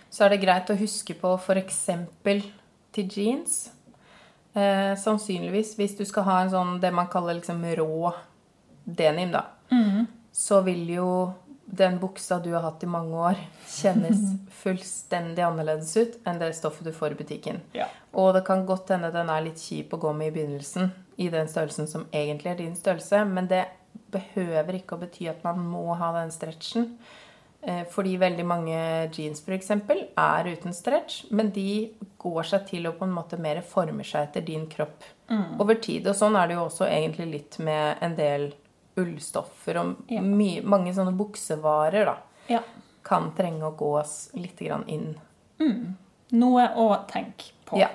Så 0.09 0.25
er 0.25 0.33
det 0.33 0.43
greit 0.43 0.69
å 0.71 0.77
huske 0.79 1.15
på 1.17 1.33
f.eks. 1.39 1.81
til 2.95 3.11
jeans. 3.11 3.57
Eh, 4.57 4.93
sannsynligvis, 4.97 5.75
hvis 5.77 5.97
du 5.97 6.05
skal 6.07 6.25
ha 6.27 6.37
en 6.41 6.53
sånn 6.53 6.79
det 6.81 6.91
man 6.95 7.09
kaller 7.11 7.37
liksom 7.37 7.61
rå 7.77 8.11
denim, 8.87 9.33
da, 9.35 9.43
så 10.31 10.61
vil 10.63 10.87
jo 10.95 11.09
den 11.67 11.97
buksa 11.99 12.37
du 12.39 12.53
har 12.53 12.63
hatt 12.63 12.83
i 12.83 12.87
mange 12.87 13.17
år, 13.19 13.39
kjennes 13.67 14.21
fullstendig 14.61 15.43
annerledes 15.43 15.91
ut 15.99 16.13
enn 16.23 16.39
det 16.39 16.53
stoffet 16.55 16.87
du 16.87 16.93
får 16.95 17.15
i 17.15 17.19
butikken. 17.19 17.59
Ja. 17.75 17.89
Og 18.15 18.31
det 18.37 18.45
kan 18.47 18.63
godt 18.65 18.93
hende 18.95 19.11
den 19.11 19.27
er 19.29 19.43
litt 19.43 19.59
kjip 19.59 19.93
å 19.93 19.99
gå 19.99 20.13
med 20.15 20.31
i 20.31 20.35
begynnelsen, 20.39 20.93
i 21.19 21.27
den 21.33 21.49
størrelsen 21.51 21.89
som 21.91 22.05
egentlig 22.15 22.53
er 22.53 22.61
din 22.61 22.75
størrelse, 22.77 23.25
men 23.27 23.49
det 23.51 23.65
behøver 24.13 24.79
ikke 24.79 24.95
å 24.95 25.01
bety 25.01 25.27
at 25.27 25.43
man 25.43 25.59
må 25.67 25.89
ha 25.99 26.13
den 26.21 26.31
stretchen. 26.31 26.93
Eh, 27.61 27.83
Fordi 27.91 28.15
veldig 28.21 28.45
mange 28.47 28.77
jeans 29.11 29.41
f.eks. 29.43 29.73
er 29.73 30.47
uten 30.47 30.75
stretch, 30.77 31.25
men 31.35 31.51
de 31.51 31.91
går 32.21 32.47
seg 32.53 32.67
til 32.69 32.87
å 32.87 32.93
på 32.95 33.03
en 33.07 33.15
måte 33.17 33.39
mer 33.41 33.59
former 33.65 34.07
seg 34.07 34.29
etter 34.29 34.45
din 34.45 34.69
kropp 34.71 35.03
over 35.59 35.75
tid. 35.83 36.07
Og 36.07 36.15
sånn 36.15 36.37
er 36.39 36.47
det 36.47 36.55
jo 36.55 36.63
også 36.69 36.87
egentlig 36.87 37.27
litt 37.33 37.59
med 37.59 37.97
en 38.05 38.15
del 38.15 38.47
ullstoffer 38.97 39.77
og 39.81 39.95
Ja. 40.09 40.21
mye, 40.21 40.61
mange 40.63 40.93
sånne 40.93 41.15
buksevarer, 41.17 42.05
da. 42.05 42.17
ja. 42.49 42.61
Kan 43.03 43.31
trenge 43.37 43.63
å 43.63 43.75
gås 43.77 44.29
litt 44.35 44.59
grann 44.59 44.83
inn. 44.87 45.15
Noe 46.31 46.65
å 46.75 47.05
tenke 47.07 47.51
på. 47.65 47.77
Ja. 47.79 47.87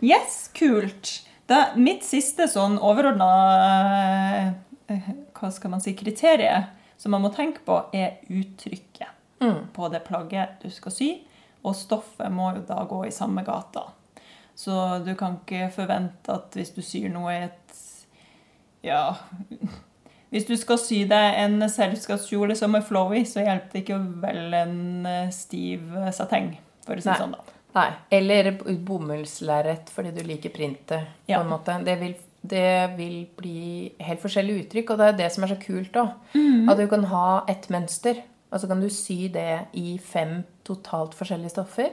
Yes, 0.00 0.48
kult. 0.54 1.20
Da, 1.46 1.74
mitt 1.76 2.02
siste 2.02 2.46
sånn 2.48 2.78
overordna 2.80 4.54
Hva 5.34 5.50
skal 5.52 5.70
man 5.70 5.80
si 5.80 5.92
kriterium 5.94 6.64
som 6.96 7.10
man 7.12 7.22
må 7.22 7.30
tenke 7.34 7.60
på, 7.66 7.80
er 7.92 8.18
uttrykket 8.30 9.08
Mm. 9.42 9.68
på 9.74 9.88
det 9.90 10.04
plagget 10.06 10.60
du 10.62 10.70
skal 10.70 10.92
sy. 10.92 11.08
Og 11.64 11.74
stoffet 11.74 12.30
må 12.30 12.54
jo 12.54 12.60
da 12.62 12.84
gå 12.86 13.00
i 13.06 13.10
samme 13.10 13.42
gata. 13.44 13.88
Så 14.54 15.04
du 15.04 15.14
kan 15.18 15.40
ikke 15.40 15.70
forvente 15.74 16.28
at 16.32 16.52
hvis 16.54 16.70
du 16.74 16.80
syr 16.82 17.08
noe 17.10 17.30
i 17.32 17.42
et 17.44 17.58
Ja 18.84 19.16
Hvis 20.32 20.46
du 20.48 20.54
skal 20.56 20.78
sy 20.80 21.02
deg 21.08 21.38
en 21.42 21.60
selskapskjole 21.68 22.56
som 22.56 22.72
er 22.78 22.84
flowy, 22.86 23.20
så 23.28 23.42
hjelper 23.44 23.74
det 23.74 23.82
ikke 23.82 23.98
å 23.98 24.04
velge 24.22 24.60
en 24.64 25.08
eh, 25.08 25.32
stiv 25.34 25.90
eh, 26.00 26.12
sateng, 26.16 26.54
for 26.86 26.96
å 26.96 27.04
si 27.04 27.10
det 27.10 27.18
sånn, 27.20 27.34
da. 27.36 27.58
Nei. 27.76 27.88
Eller 28.12 28.50
bomullslerret 28.84 29.92
fordi 29.92 30.12
du 30.16 30.22
liker 30.26 30.52
printet. 30.52 31.08
Ja. 31.28 31.38
på 31.38 31.44
en 31.44 31.52
måte. 31.52 31.76
Det 31.84 31.96
vil, 32.00 32.14
det 32.40 32.72
vil 32.98 33.16
bli 33.36 33.92
helt 34.04 34.24
forskjellige 34.24 34.66
uttrykk, 34.66 34.92
og 34.92 35.00
det 35.00 35.08
er 35.10 35.18
det 35.22 35.30
som 35.34 35.44
er 35.44 35.54
så 35.54 35.60
kult 35.60 36.00
òg. 36.00 36.14
Mm. 36.36 36.68
At 36.72 36.80
du 36.80 36.86
kan 36.90 37.08
ha 37.12 37.26
et 37.52 37.68
mønster, 37.72 38.24
og 38.52 38.60
så 38.60 38.68
kan 38.68 38.80
du 38.84 38.88
sy 38.92 39.26
det 39.32 39.66
i 39.80 39.96
fem 40.00 40.42
totalt 40.68 41.16
forskjellige 41.16 41.54
stoffer. 41.54 41.92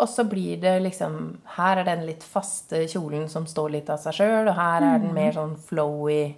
Og 0.00 0.08
så 0.08 0.24
blir 0.28 0.60
det 0.62 0.76
liksom 0.84 1.16
Her 1.56 1.80
er 1.80 1.88
den 1.88 2.04
litt 2.06 2.22
faste 2.24 2.84
kjolen 2.88 3.26
som 3.28 3.48
står 3.48 3.72
litt 3.74 3.90
av 3.92 4.00
seg 4.00 4.20
sjøl, 4.20 4.48
og 4.48 4.56
her 4.56 4.86
er 4.86 5.02
den 5.02 5.16
mer 5.16 5.34
sånn 5.36 5.56
flowy, 5.60 6.36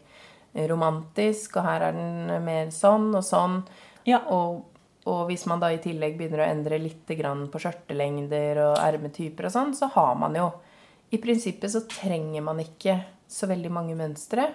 romantisk, 0.53 1.57
og 1.57 1.67
her 1.67 1.89
er 1.89 1.97
den 1.97 2.45
mer 2.45 2.71
sånn 2.75 3.11
og 3.15 3.25
sånn. 3.27 3.61
Ja. 4.09 4.23
Og, 4.35 4.69
og 5.09 5.23
hvis 5.31 5.47
man 5.51 5.63
da 5.63 5.73
i 5.73 5.81
tillegg 5.83 6.19
begynner 6.19 6.45
å 6.45 6.51
endre 6.51 6.79
litt 6.83 7.09
grann 7.19 7.49
på 7.51 7.63
skjørtelengder 7.63 8.61
og 8.69 8.77
ermetyper 8.83 9.49
og 9.49 9.55
sånn, 9.55 9.73
så 9.75 9.91
har 9.97 10.15
man 10.21 10.37
jo 10.39 10.51
I 11.13 11.19
prinsippet 11.21 11.73
så 11.73 11.83
trenger 11.91 12.45
man 12.45 12.61
ikke 12.63 12.95
så 13.29 13.49
veldig 13.51 13.71
mange 13.73 13.97
mønstre, 13.97 14.47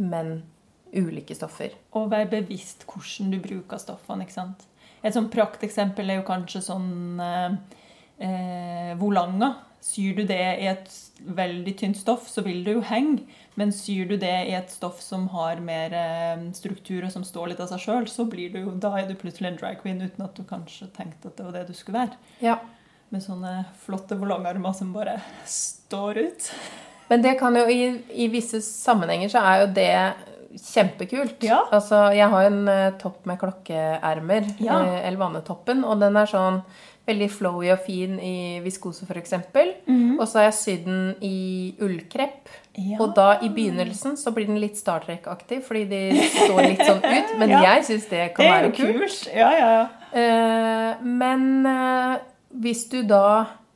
men 0.00 0.38
ulike 0.92 1.34
stoffer. 1.36 1.74
Og 1.96 2.10
vær 2.12 2.28
bevisst 2.30 2.86
hvordan 2.88 3.32
du 3.32 3.38
bruker 3.44 3.80
stoffene. 3.80 4.24
ikke 4.24 4.36
sant? 4.36 4.64
Et 5.02 5.14
sånn 5.14 5.30
prakteksempel 5.32 6.12
er 6.12 6.20
jo 6.20 6.26
kanskje 6.28 6.62
sånn 6.64 7.20
eh, 7.20 7.54
eh, 8.22 8.92
volanger. 9.00 9.56
Syr 9.82 10.14
du 10.14 10.22
det 10.28 10.42
i 10.62 10.68
et 10.70 10.90
veldig 11.26 11.72
tynt 11.80 11.98
stoff, 11.98 12.28
så 12.30 12.44
vil 12.46 12.60
det 12.64 12.76
jo 12.76 12.82
henge. 12.86 13.24
Men 13.58 13.72
syr 13.74 14.06
du 14.08 14.14
det 14.16 14.34
i 14.48 14.54
et 14.56 14.70
stoff 14.72 15.00
som 15.02 15.26
har 15.34 15.58
mer 15.60 15.92
eh, 15.92 16.44
struktur 16.56 17.02
og 17.04 17.10
som 17.12 17.24
står 17.26 17.50
litt 17.50 17.60
av 17.60 17.68
seg 17.72 17.82
sjøl, 17.82 18.06
så 18.08 18.24
blir 18.30 18.54
du 18.54 18.60
jo, 18.62 18.76
da 18.80 18.94
er 19.00 19.10
du 19.10 19.16
plutselig 19.18 19.50
en 19.50 19.58
drag 19.60 19.80
queen 19.82 20.00
uten 20.00 20.24
at 20.24 20.38
du 20.38 20.46
kanskje 20.48 20.88
tenkte 20.96 21.28
at 21.32 21.36
det 21.36 21.48
var 21.48 21.58
det 21.58 21.66
du 21.68 21.74
skulle 21.76 21.98
være. 22.04 22.20
Ja. 22.44 22.60
Med 23.12 23.24
sånne 23.26 23.56
flotte 23.82 24.16
volangarmer 24.16 24.72
som 24.78 24.94
bare 24.94 25.18
står 25.50 26.22
ut. 26.22 26.52
Men 27.10 27.26
det 27.26 27.34
kan 27.42 27.58
jo 27.58 27.66
i, 27.68 27.90
i 28.24 28.30
visse 28.32 28.62
sammenhenger 28.64 29.34
så 29.34 29.42
er 29.44 29.64
jo 29.64 29.72
det 29.76 29.90
kjempekult. 30.62 31.42
Ja. 31.44 31.62
Altså, 31.72 32.06
jeg 32.16 32.28
har 32.32 32.46
en 32.48 32.62
eh, 32.68 32.94
topp 33.00 33.26
med 33.28 33.38
klokkeermer, 33.40 34.48
Ja. 34.62 34.78
uh, 34.80 35.08
Elvane-toppen, 35.08 35.84
og 35.84 36.00
den 36.00 36.16
er 36.16 36.28
sånn 36.28 36.62
veldig 37.06 37.26
flowy 37.34 37.70
og 37.74 37.80
fin 37.82 38.18
i 38.22 38.60
viskose 38.62 39.06
f.eks. 39.08 39.32
Og 39.34 40.22
så 40.28 40.38
har 40.38 40.44
jeg 40.50 40.54
sydd 40.58 40.84
den 40.86 41.14
i 41.26 41.74
ullkrepp. 41.82 42.48
Ja. 42.78 42.98
Og 43.02 43.14
da 43.16 43.40
i 43.42 43.48
begynnelsen 43.52 44.14
så 44.16 44.30
blir 44.32 44.46
den 44.46 44.60
litt 44.62 44.78
Star 44.78 45.02
Trek-aktig, 45.04 45.62
fordi 45.66 45.82
de 45.90 46.02
står 46.28 46.60
litt 46.68 46.84
sånn 46.86 47.02
ut. 47.02 47.34
Men 47.40 47.50
Ja. 47.56 47.62
jeg 47.72 47.84
syns 47.90 48.06
det 48.12 48.28
kan 48.36 48.44
Det 48.46 48.52
være 48.52 48.70
kult. 48.76 49.00
kult. 49.02 49.26
Ja, 49.34 49.50
ja, 49.58 49.72
ja. 49.80 49.82
Eh, 50.12 51.02
men 51.02 51.66
eh, 51.66 52.16
hvis 52.62 52.86
du 52.92 53.02
da 53.02 53.24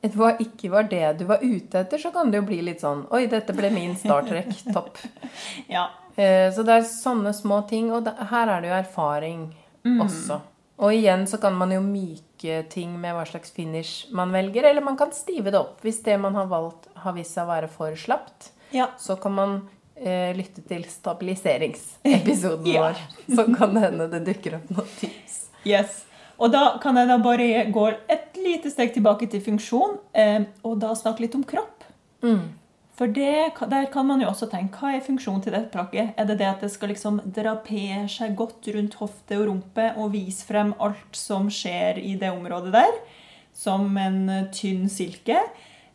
det 0.06 0.14
var 0.14 0.36
ikke 0.38 0.68
var 0.70 0.84
det 0.86 1.18
du 1.18 1.24
var 1.26 1.40
ute 1.42 1.80
etter, 1.80 1.98
så 1.98 2.12
kan 2.14 2.30
det 2.30 2.38
jo 2.38 2.46
bli 2.46 2.60
litt 2.62 2.78
sånn 2.84 3.00
Oi, 3.10 3.24
dette 3.26 3.50
ble 3.56 3.72
min 3.74 3.96
Star 3.98 4.22
Trek-topp. 4.28 5.00
ja. 5.76 5.88
Eh, 6.14 6.46
så 6.54 6.62
det 6.64 6.76
er 6.78 6.86
sånne 6.86 7.32
små 7.34 7.58
ting. 7.68 7.90
Og 7.92 8.06
her 8.30 8.52
er 8.54 8.60
det 8.62 8.70
jo 8.70 8.76
erfaring 8.84 9.46
Mm. 9.86 10.00
også. 10.02 10.40
Og 10.76 10.92
igjen 10.92 11.24
så 11.26 11.38
kan 11.40 11.54
man 11.56 11.70
jo 11.72 11.80
myke 11.80 12.58
ting 12.68 12.92
med 13.00 13.14
hva 13.16 13.24
slags 13.28 13.50
finish 13.56 14.10
man 14.12 14.32
velger, 14.34 14.66
eller 14.68 14.84
man 14.84 14.98
kan 15.00 15.12
stive 15.16 15.50
det 15.50 15.58
opp. 15.58 15.78
Hvis 15.84 16.02
det 16.04 16.18
man 16.20 16.34
har 16.36 16.50
valgt 16.50 16.90
har 17.00 17.14
vist 17.16 17.32
seg 17.36 17.46
å 17.46 17.52
være 17.54 17.70
for 17.72 17.96
slapt, 17.96 18.50
ja. 18.76 18.90
så 19.00 19.16
kan 19.20 19.32
man 19.32 19.54
eh, 19.96 20.34
lytte 20.36 20.60
til 20.68 20.84
stabiliseringsepisoden 20.90 22.66
Ja. 22.74 22.90
vår. 22.90 23.00
Så 23.36 23.46
kan 23.56 23.72
det 23.74 23.86
hende 23.86 24.08
det 24.12 24.24
dukker 24.28 24.58
opp 24.60 24.68
noen 24.74 24.92
tips. 25.00 25.38
Yes. 25.66 26.02
Og 26.36 26.52
da 26.52 26.76
kan 26.82 26.98
jeg 27.00 27.08
da 27.08 27.16
bare 27.24 27.64
gå 27.72 27.86
et 28.12 28.36
lite 28.36 28.68
steg 28.70 28.92
tilbake 28.92 29.28
til 29.32 29.40
funksjon, 29.40 29.96
eh, 30.12 30.42
og 30.62 30.76
da 30.82 30.92
snakke 30.98 31.24
litt 31.24 31.34
om 31.38 31.44
kropp. 31.48 31.72
For 32.96 33.12
det, 33.12 33.52
der 33.68 33.90
kan 33.92 34.06
man 34.08 34.22
jo 34.22 34.30
også 34.30 34.48
tenke 34.48 34.80
hva 34.80 34.94
er 34.96 35.04
funksjonen 35.04 35.42
til 35.44 35.52
dette 35.52 35.68
plagget? 35.74 36.14
Er 36.16 36.28
det 36.28 36.38
det 36.40 36.48
at 36.48 36.62
det 36.64 36.70
skal 36.72 36.88
liksom 36.94 37.20
drapere 37.36 38.06
seg 38.08 38.32
godt 38.38 38.70
rundt 38.72 38.96
hofte 39.02 39.36
og 39.36 39.50
rumpe 39.50 39.90
og 40.00 40.14
vise 40.14 40.46
frem 40.48 40.72
alt 40.80 41.18
som 41.18 41.50
skjer 41.52 42.00
i 42.00 42.14
det 42.16 42.32
området 42.32 42.72
der, 42.72 42.96
som 43.56 43.90
en 44.00 44.22
eh, 44.32 44.48
tynn 44.48 44.88
silke? 44.88 45.42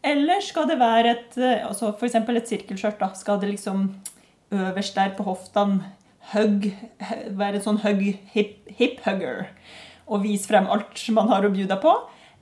Eller 0.06 0.46
skal 0.46 0.70
det 0.70 0.78
være 0.82 1.16
et 1.16 1.42
eh, 1.42 1.66
altså 1.66 1.90
eksempel 1.98 2.38
et 2.38 2.54
sirkelskjørt? 2.54 3.02
Skal 3.18 3.42
det 3.42 3.50
liksom 3.56 3.88
øverst 4.54 4.96
der 4.96 5.18
på 5.18 5.26
hoftene 5.26 5.96
hug, 6.36 6.70
være 7.42 7.58
en 7.58 7.66
sånn 7.66 7.82
hug, 7.82 8.06
hip, 8.36 8.70
hip 8.78 9.02
hugger 9.08 9.48
og 10.06 10.22
vise 10.22 10.46
frem 10.50 10.70
alt 10.70 11.02
man 11.18 11.34
har 11.34 11.50
å 11.50 11.54
bjuda 11.54 11.82
på? 11.82 11.98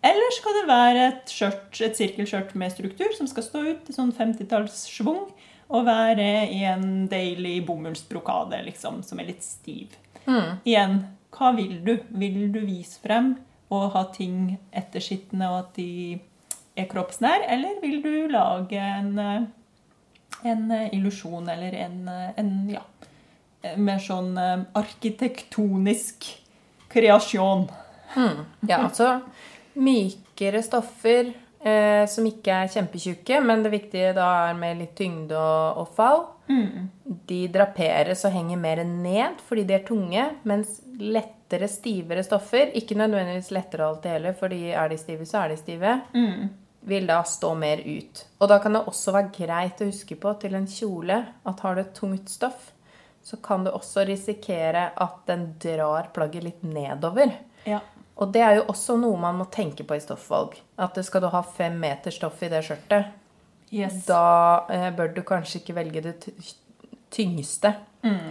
Eller 0.05 0.31
skal 0.31 0.55
det 0.61 0.67
være 0.69 1.05
et 1.09 1.31
skjørt, 1.33 1.79
et 1.83 1.97
sirkelskjørt 1.97 2.53
med 2.59 2.71
struktur 2.71 3.11
som 3.17 3.27
skal 3.27 3.45
stå 3.45 3.63
ut 3.67 3.89
i 3.91 3.95
sånn 3.95 4.13
50-tallssvung 4.15 5.25
og 5.69 5.85
være 5.85 6.29
i 6.55 6.63
en 6.69 7.05
deilig 7.11 7.59
bomullsbrokade 7.67 8.61
liksom, 8.69 9.03
som 9.05 9.19
er 9.19 9.33
litt 9.33 9.43
stiv? 9.45 9.97
Igjen, 10.29 11.01
hva 11.35 11.51
vil 11.57 11.79
du? 11.85 11.97
Vil 12.21 12.47
du 12.53 12.61
vise 12.63 13.01
frem 13.03 13.33
og 13.73 13.91
ha 13.93 14.05
ting 14.15 14.55
ettersittende 14.71 15.49
og 15.51 15.59
at 15.59 15.75
de 15.77 15.91
er 16.79 16.87
kroppsnær, 16.89 17.43
eller 17.51 17.81
vil 17.83 17.99
du 18.01 18.13
lage 18.31 18.79
en, 18.79 19.19
en 20.47 20.63
illusjon 20.95 21.49
eller 21.51 21.75
en, 21.83 21.97
en 22.39 22.53
ja, 22.71 22.85
mer 23.75 23.99
sånn 24.01 24.31
eh, 24.39 24.63
arkitektonisk 24.79 26.29
kreasjon? 26.89 27.67
Ja, 28.15 28.85
altså 28.85 29.19
mykere 29.77 30.63
stoffer 30.65 31.31
eh, 31.61 32.05
som 32.09 32.27
ikke 32.27 32.63
er 32.63 32.71
kjempetjukke, 32.73 33.41
men 33.45 33.63
det 33.65 33.73
viktige 33.73 34.13
da 34.17 34.29
er 34.49 34.59
med 34.59 34.79
litt 34.81 34.95
tyngde 34.97 35.37
og, 35.37 35.83
og 35.83 35.91
fall. 35.97 36.23
De 37.29 37.43
draperes 37.53 38.23
og 38.25 38.33
henger 38.33 38.57
mer 38.57 38.81
ned 38.87 39.41
fordi 39.45 39.67
de 39.69 39.75
er 39.77 39.85
tunge, 39.85 40.23
mens 40.49 40.79
lettere, 40.99 41.69
stivere 41.69 42.23
stoffer, 42.25 42.73
ikke 42.77 42.97
nødvendigvis 42.97 43.51
lettere 43.55 43.85
alltid 43.85 44.17
heller, 44.17 44.33
fordi 44.39 44.63
er 44.71 44.89
de 44.89 44.97
stive, 44.97 45.27
så 45.29 45.43
er 45.43 45.53
de 45.53 45.59
stive, 45.61 45.93
vil 46.89 47.07
da 47.07 47.21
stå 47.27 47.53
mer 47.59 47.83
ut. 47.85 48.25
Og 48.39 48.49
da 48.49 48.57
kan 48.63 48.75
det 48.75 48.83
også 48.87 49.13
være 49.15 49.31
greit 49.35 49.81
å 49.81 49.89
huske 49.89 50.17
på 50.19 50.33
til 50.41 50.57
en 50.57 50.67
kjole 50.67 51.21
at 51.49 51.63
har 51.65 51.75
du 51.75 51.81
et 51.83 51.95
tungt 51.97 52.29
stoff, 52.31 52.71
så 53.21 53.37
kan 53.43 53.65
du 53.65 53.71
også 53.71 54.05
risikere 54.07 54.89
at 54.95 55.17
den 55.27 55.51
drar 55.61 56.09
plagget 56.15 56.43
litt 56.43 56.61
nedover. 56.63 57.35
Ja. 57.67 57.81
Og 58.19 58.33
det 58.35 58.41
er 58.43 58.57
jo 58.59 58.65
også 58.71 58.97
noe 58.99 59.17
man 59.19 59.37
må 59.39 59.45
tenke 59.51 59.85
på 59.87 59.95
i 59.95 60.03
stoffvalg. 60.03 60.57
At 60.77 60.97
skal 61.05 61.23
du 61.23 61.29
ha 61.31 61.41
fem 61.55 61.77
meter 61.79 62.11
stoff 62.11 62.41
i 62.43 62.51
det 62.51 62.63
skjørtet, 62.67 63.15
Yes. 63.71 64.05
da 64.07 64.65
eh, 64.73 64.89
bør 64.97 65.11
du 65.13 65.21
kanskje 65.21 65.59
ikke 65.61 65.75
velge 65.77 66.01
det 66.01 66.15
tyngste 66.25 66.65
tyngste 67.09 67.73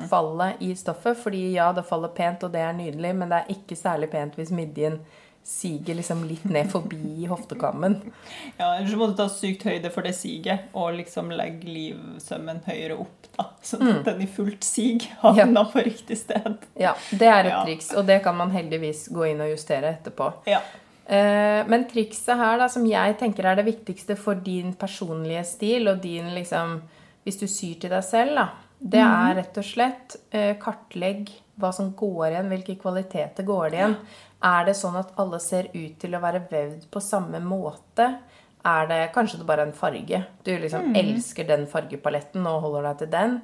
fallet 0.09 0.61
i 0.63 0.75
stoffet. 0.75 1.19
Fordi 1.19 1.53
ja, 1.55 1.73
det 1.73 1.87
faller 1.87 2.09
pent, 2.15 2.45
og 2.45 2.53
det 2.53 2.61
er 2.61 2.73
nydelig, 2.77 3.15
men 3.17 3.31
det 3.31 3.41
er 3.41 3.55
ikke 3.55 3.77
særlig 3.77 4.11
pent 4.11 4.39
hvis 4.39 4.53
midjen 4.55 5.01
siger 5.49 5.97
liksom 5.97 6.25
litt 6.29 6.45
ned 6.45 6.69
forbi 6.71 7.25
hoftekammen. 7.31 7.95
Ja, 8.59 8.75
Eller 8.77 8.89
så 8.91 8.99
må 9.01 9.07
du 9.09 9.15
ta 9.17 9.29
sykt 9.33 9.63
høyde 9.65 9.91
for 9.95 10.05
det 10.05 10.13
siget, 10.19 10.67
og 10.77 10.93
liksom 10.99 11.31
legge 11.33 11.65
livsømmen 11.73 12.61
høyere 12.67 12.99
opp. 13.01 13.15
da, 13.39 13.47
Sånn 13.63 13.87
at 13.93 14.05
den 14.05 14.21
i 14.25 14.27
fullt 14.27 14.65
sig 14.67 15.01
havner 15.23 15.71
på 15.73 15.85
riktig 15.87 16.19
sted. 16.21 16.59
Ja, 16.79 16.93
det 17.11 17.29
er 17.31 17.41
et 17.47 17.53
Ja. 17.53 17.65
triks, 17.65 17.93
og 17.97 18.07
det 18.07 18.23
kan 18.25 18.37
man 18.37 18.51
heldigvis 18.51 19.09
gå 19.09 19.25
inn 19.31 19.41
og 19.41 19.51
justere 19.57 19.95
etterpå. 19.97 20.33
Ja. 20.47 20.61
Eh, 21.09 21.65
Men 21.67 21.87
trikset 21.89 22.37
her, 22.37 22.59
da, 22.59 22.67
som 22.69 22.85
jeg 22.85 23.17
tenker 23.19 23.47
er 23.47 23.57
det 23.57 23.65
viktigste 23.65 24.17
for 24.17 24.35
din 24.35 24.75
personlige 24.75 25.45
stil, 25.47 25.89
og 25.89 26.03
din 26.03 26.35
liksom 26.35 26.83
Hvis 27.25 27.41
du 27.41 27.47
syr 27.47 27.79
til 27.81 27.91
deg 27.91 28.05
selv, 28.05 28.35
da, 28.37 28.49
det 28.81 29.01
er 29.01 29.35
rett 29.37 29.57
og 29.59 29.65
slett 29.65 30.17
eh, 30.33 30.55
kartlegg 30.61 31.29
hva 31.59 31.73
som 31.75 31.91
går 31.93 32.31
igjen, 32.31 32.49
hvilke 32.49 32.77
kvaliteter 32.81 33.45
går 33.45 33.71
det 33.71 33.79
igjen. 33.81 33.97
Er 34.45 34.65
det 34.69 34.77
sånn 34.79 34.97
at 35.01 35.13
alle 35.19 35.41
ser 35.43 35.67
ut 35.75 35.97
til 35.99 36.15
å 36.15 36.21
være 36.23 36.45
vevd 36.51 36.85
på 36.95 37.01
samme 37.03 37.41
måte? 37.43 38.19
Er 38.69 38.87
det 38.91 38.99
kanskje 39.15 39.39
det 39.41 39.47
bare 39.47 39.63
er 39.65 39.71
en 39.71 39.73
farge? 39.73 40.21
Du 40.45 40.51
liksom 40.59 40.95
elsker 40.99 41.47
den 41.49 41.67
fargepaletten 41.71 42.47
og 42.47 42.61
holder 42.67 42.83
deg 42.91 42.99
til 42.99 43.11
den. 43.11 43.37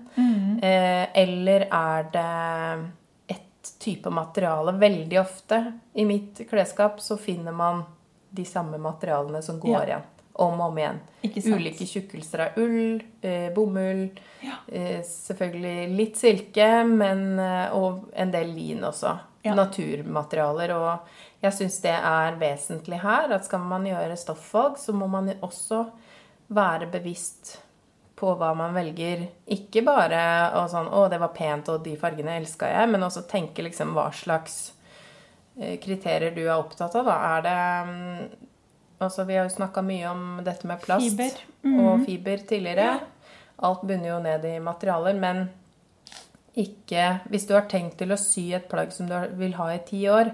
Eh, 0.62 1.06
eller 1.24 1.66
er 1.70 2.08
det 2.14 3.34
et 3.36 3.72
type 3.82 4.10
materiale? 4.10 4.74
Veldig 4.78 5.20
ofte 5.22 5.60
i 5.94 6.04
mitt 6.04 6.44
klesskap 6.50 7.00
så 7.00 7.18
finner 7.18 7.52
man 7.52 7.84
de 8.34 8.44
samme 8.44 8.78
materialene 8.78 9.42
som 9.42 9.60
går 9.60 9.70
Ja. 9.80 9.84
igjen. 9.86 10.02
Om 10.36 10.60
og 10.60 10.70
om 10.72 10.78
igjen. 10.78 11.00
Ulike 11.22 11.86
tjukkelser 11.86 12.40
av 12.40 12.58
ull, 12.58 13.00
eh, 13.22 13.50
bomull, 13.54 14.10
eh, 14.68 15.00
selvfølgelig 15.02 15.96
litt 15.96 16.16
silke, 16.16 16.84
men, 16.84 17.38
eh, 17.38 17.70
og 17.72 18.10
en 18.12 18.30
del 18.32 18.48
lin 18.48 18.80
også. 18.82 19.18
Ja. 19.44 19.52
Naturmaterialer. 19.58 20.72
Og 20.72 21.44
jeg 21.44 21.52
syns 21.52 21.76
det 21.84 21.92
er 21.94 22.38
vesentlig 22.40 23.02
her 23.02 23.34
at 23.36 23.44
skal 23.44 23.60
man 23.60 23.84
gjøre 23.84 24.16
stoffvalg, 24.16 24.78
så 24.80 24.94
må 24.96 25.08
man 25.10 25.28
også 25.44 25.84
være 26.54 26.88
bevisst 26.92 27.58
på 28.16 28.30
hva 28.38 28.52
man 28.56 28.74
velger. 28.76 29.26
Ikke 29.52 29.82
bare 29.84 30.22
å 30.56 30.64
sånn 30.70 30.88
'Å, 30.88 31.08
det 31.10 31.20
var 31.20 31.34
pent, 31.36 31.68
og 31.68 31.84
de 31.84 31.96
fargene 31.96 32.38
elska 32.38 32.70
jeg', 32.70 32.90
men 32.90 33.02
også 33.02 33.26
tenke 33.28 33.62
liksom 33.66 33.92
hva 33.92 34.10
slags 34.14 34.72
eh, 35.60 35.76
kriterier 35.82 36.34
du 36.34 36.44
er 36.46 36.56
opptatt 36.56 36.94
av. 36.94 37.04
Da. 37.04 37.18
Er 37.36 37.42
det 37.42 37.60
mm, 37.90 38.50
Altså, 39.04 39.24
vi 39.24 39.34
har 39.36 39.44
jo 39.44 39.50
snakka 39.56 39.82
mye 39.82 40.06
om 40.08 40.40
dette 40.46 40.66
med 40.66 40.80
plast 40.80 41.18
Fiber. 41.18 41.40
og 41.66 42.04
fiber 42.06 42.36
tidligere. 42.46 43.00
Alt 43.58 43.82
bunner 43.82 44.08
jo 44.08 44.18
ned 44.22 44.44
i 44.44 44.60
materialer, 44.62 45.18
men 45.18 45.50
ikke 46.56 47.20
Hvis 47.30 47.46
du 47.48 47.54
har 47.56 47.66
tenkt 47.70 47.98
til 47.98 48.14
å 48.14 48.20
sy 48.20 48.52
et 48.54 48.68
plagg 48.70 48.92
som 48.94 49.08
du 49.10 49.14
vil 49.38 49.56
ha 49.58 49.72
i 49.74 49.80
ti 49.86 50.04
år, 50.10 50.30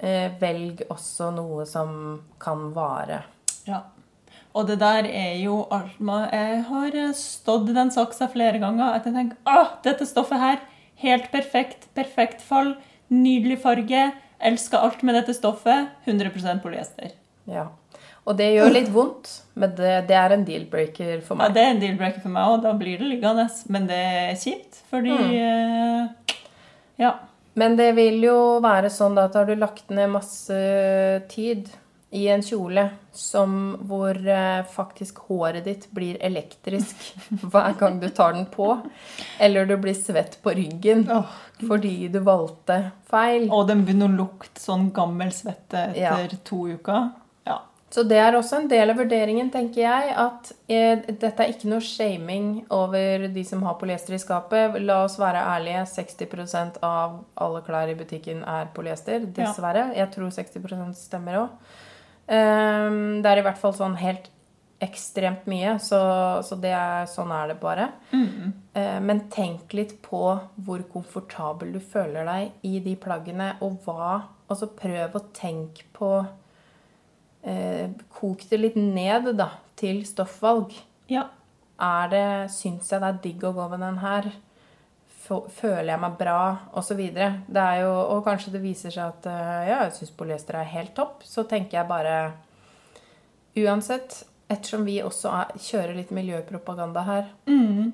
eh, 0.00 0.32
velg 0.40 0.82
også 0.88 1.30
noe 1.36 1.66
som 1.68 2.22
kan 2.40 2.70
vare. 2.72 3.22
Ja. 3.68 3.82
Og 4.56 4.66
det 4.66 4.78
der 4.80 5.04
er 5.04 5.36
jo 5.42 5.66
Jeg 5.70 6.62
har 6.70 7.12
stått 7.12 7.68
i 7.68 7.76
den 7.76 7.90
saksa 7.90 8.28
flere 8.32 8.58
ganger 8.58 8.94
at 8.96 9.04
jeg 9.04 9.14
tenker 9.14 9.36
ah, 9.44 9.76
dette 9.84 10.06
stoffet 10.06 10.40
her, 10.40 10.58
helt 10.96 11.30
perfekt, 11.30 11.88
perfekt 11.94 12.40
fall, 12.42 12.76
nydelig 13.08 13.60
farge, 13.62 14.12
elsker 14.40 14.78
alt 14.78 15.02
med 15.02 15.14
dette 15.14 15.34
stoffet, 15.34 15.88
100% 16.06 16.62
polyester. 16.62 17.12
Ja. 17.48 17.66
Og 18.28 18.36
det 18.36 18.50
gjør 18.52 18.74
litt 18.74 18.90
vondt, 18.92 19.30
men 19.56 19.72
det, 19.78 19.92
det 20.10 20.16
er 20.20 20.34
en 20.34 20.44
deal-breaker 20.44 21.22
for 21.24 21.40
Ja, 21.40 21.48
det 21.52 21.62
er 21.64 21.70
en 21.72 21.80
deal-breaker 21.80 22.20
for 22.20 22.34
meg 22.34 22.52
òg, 22.52 22.60
da 22.66 22.74
blir 22.76 23.00
det 23.00 23.08
liggende. 23.08 23.46
Men 23.72 23.88
det 23.88 24.00
er 24.04 24.36
kjipt, 24.36 24.82
fordi 24.92 25.16
eh, 25.40 26.36
Ja. 27.00 27.14
Men 27.58 27.74
det 27.74 27.88
vil 27.96 28.20
jo 28.22 28.38
være 28.62 28.90
sånn 28.92 29.16
da 29.16 29.24
at 29.26 29.34
har 29.34 29.48
du 29.48 29.56
lagt 29.58 29.88
ned 29.90 30.12
masse 30.12 30.54
tid 31.32 31.70
i 32.14 32.28
en 32.32 32.42
kjole 32.44 32.84
som 33.12 33.56
hvor 33.88 34.16
eh, 34.16 34.60
faktisk 34.72 35.18
håret 35.26 35.66
ditt 35.66 35.88
blir 35.92 36.20
elektrisk 36.24 37.02
hver 37.50 37.74
gang 37.80 37.98
du 38.00 38.06
tar 38.14 38.36
den 38.36 38.46
på, 38.52 38.70
eller 39.42 39.66
du 39.68 39.74
blir 39.80 39.96
svett 39.96 40.38
på 40.44 40.54
ryggen 40.56 41.04
oh, 41.12 41.26
fordi 41.64 42.08
du 42.12 42.20
valgte 42.24 42.78
feil. 43.10 43.48
Og 43.50 43.66
den 43.68 43.82
begynner 43.84 44.12
å 44.12 44.20
lukte 44.22 44.62
sånn 44.62 44.92
gammel 44.96 45.32
svette 45.34 45.88
etter 45.90 46.28
Ja. 46.28 46.42
to 46.44 46.62
uker. 46.76 47.10
Ja. 47.88 47.94
Så 47.94 48.04
det 48.04 48.18
er 48.20 48.36
også 48.36 48.58
en 48.60 48.68
del 48.68 48.92
av 48.92 48.98
vurderingen, 49.00 49.48
tenker 49.52 49.80
jeg, 49.80 50.14
at 50.20 50.50
eh, 50.68 51.00
dette 51.08 51.44
er 51.44 51.52
ikke 51.54 51.70
noe 51.70 51.80
shaming 51.84 52.50
over 52.74 53.28
de 53.32 53.44
som 53.48 53.62
har 53.64 53.78
polyester 53.80 54.16
i 54.16 54.20
skapet. 54.20 54.76
La 54.84 55.02
oss 55.06 55.16
være 55.20 55.40
ærlige, 55.56 55.86
60% 55.96 56.82
av 56.84 57.22
alle 57.40 57.62
klær 57.64 57.88
i 57.88 57.96
butikken 57.96 58.44
er 58.44 58.68
polyester, 58.76 59.24
dessverre. 59.24 59.88
Jeg 59.96 60.12
tror 60.12 60.28
60% 60.36 60.98
stemmer 61.00 61.44
òg. 61.46 61.76
det 62.28 63.30
er 63.30 63.40
i 63.40 63.46
hvert 63.46 63.60
fall 63.60 63.72
sånn 63.72 63.96
helt 63.96 64.28
ekstremt 64.84 65.46
mye, 65.50 65.76
så, 65.82 65.98
så 66.46 66.58
det 66.60 66.70
er, 66.70 67.06
sånn 67.10 67.32
er 67.34 67.50
det 67.50 67.58
bare. 67.62 67.88
Eh, 68.78 68.98
men 69.02 69.24
tenk 69.32 69.74
litt 69.74 69.96
på 70.04 70.22
hvor 70.66 70.84
komfortabel 70.92 71.72
du 71.74 71.80
føler 71.82 72.28
deg 72.28 72.68
i 72.68 72.78
de 72.84 72.94
plaggene, 73.00 73.54
og 73.64 73.80
hva 73.86 74.18
Altså 74.48 74.64
prøv 74.72 75.12
å 75.12 75.20
tenke 75.36 75.82
på 75.92 76.08
eh, 77.48 77.88
Kok 78.18 78.44
det 78.50 78.58
litt 78.60 78.76
ned, 78.76 79.32
da, 79.38 79.50
til 79.80 80.04
stoffvalg. 80.08 80.76
ja. 81.08 81.26
Er 81.78 82.08
det 82.10 82.50
Syns 82.50 82.88
jeg 82.90 82.98
det 83.04 83.06
er 83.08 83.18
digg 83.22 83.44
å 83.46 83.52
gå 83.54 83.68
med 83.70 83.78
den 83.84 83.98
her? 84.02 84.24
Føler 85.28 85.92
jeg 85.92 86.00
meg 86.02 86.16
bra? 86.18 86.38
Og 86.74 86.82
så 86.82 86.96
videre. 86.98 87.42
Det 87.46 87.60
er 87.62 87.82
jo 87.84 87.92
Og 88.16 88.24
kanskje 88.26 88.50
det 88.56 88.62
viser 88.64 88.90
seg 88.90 89.12
at 89.12 89.28
eh, 89.30 89.68
ja, 89.68 89.76
jeg 89.84 89.92
syns 90.00 90.10
polyester 90.18 90.58
er 90.58 90.72
helt 90.72 90.94
topp. 90.96 91.22
Så 91.22 91.44
tenker 91.46 91.78
jeg 91.78 91.86
bare 91.90 92.16
Uansett, 93.58 94.24
ettersom 94.48 94.84
vi 94.86 94.98
også 95.02 95.30
er, 95.34 95.54
kjører 95.58 95.94
litt 95.98 96.10
miljøpropaganda 96.14 97.02
her 97.06 97.30
Mm. 97.46 97.92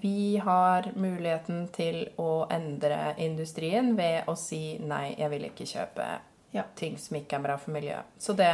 vi 0.00 0.36
har 0.38 0.90
muligheten 0.94 1.68
til 1.74 2.04
å 2.18 2.46
endre 2.50 3.14
industrien 3.18 3.94
ved 3.98 4.28
å 4.30 4.36
si 4.38 4.78
nei, 4.78 5.14
jeg 5.18 5.30
vil 5.30 5.44
ikke 5.48 5.66
kjøpe 5.66 6.06
Ja. 6.52 6.66
ting 6.76 6.98
som 7.00 7.16
ikke 7.16 7.38
er 7.38 7.46
bra 7.46 7.56
for 7.60 7.72
miljøet. 7.72 8.08
Så 8.20 8.34
det, 8.36 8.50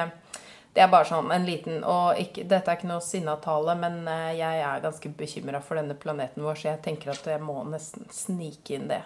det 0.75 0.85
er 0.85 0.91
bare 0.93 1.09
sånn 1.09 1.33
en 1.35 1.47
liten 1.47 1.81
Og 1.83 2.21
ikke, 2.23 2.45
dette 2.47 2.71
er 2.71 2.79
ikke 2.79 2.91
noe 2.91 3.03
sinnatale, 3.03 3.75
men 3.81 4.01
eh, 4.07 4.39
jeg 4.39 4.63
er 4.69 4.85
ganske 4.85 5.13
bekymra 5.19 5.63
for 5.65 5.81
denne 5.81 5.99
planeten 5.99 6.47
vår, 6.47 6.61
så 6.61 6.73
jeg 6.73 6.83
tenker 6.87 7.13
at 7.15 7.27
jeg 7.27 7.43
må 7.43 7.61
nesten 7.67 8.07
snike 8.15 8.79
inn 8.79 8.89
det. 8.93 9.03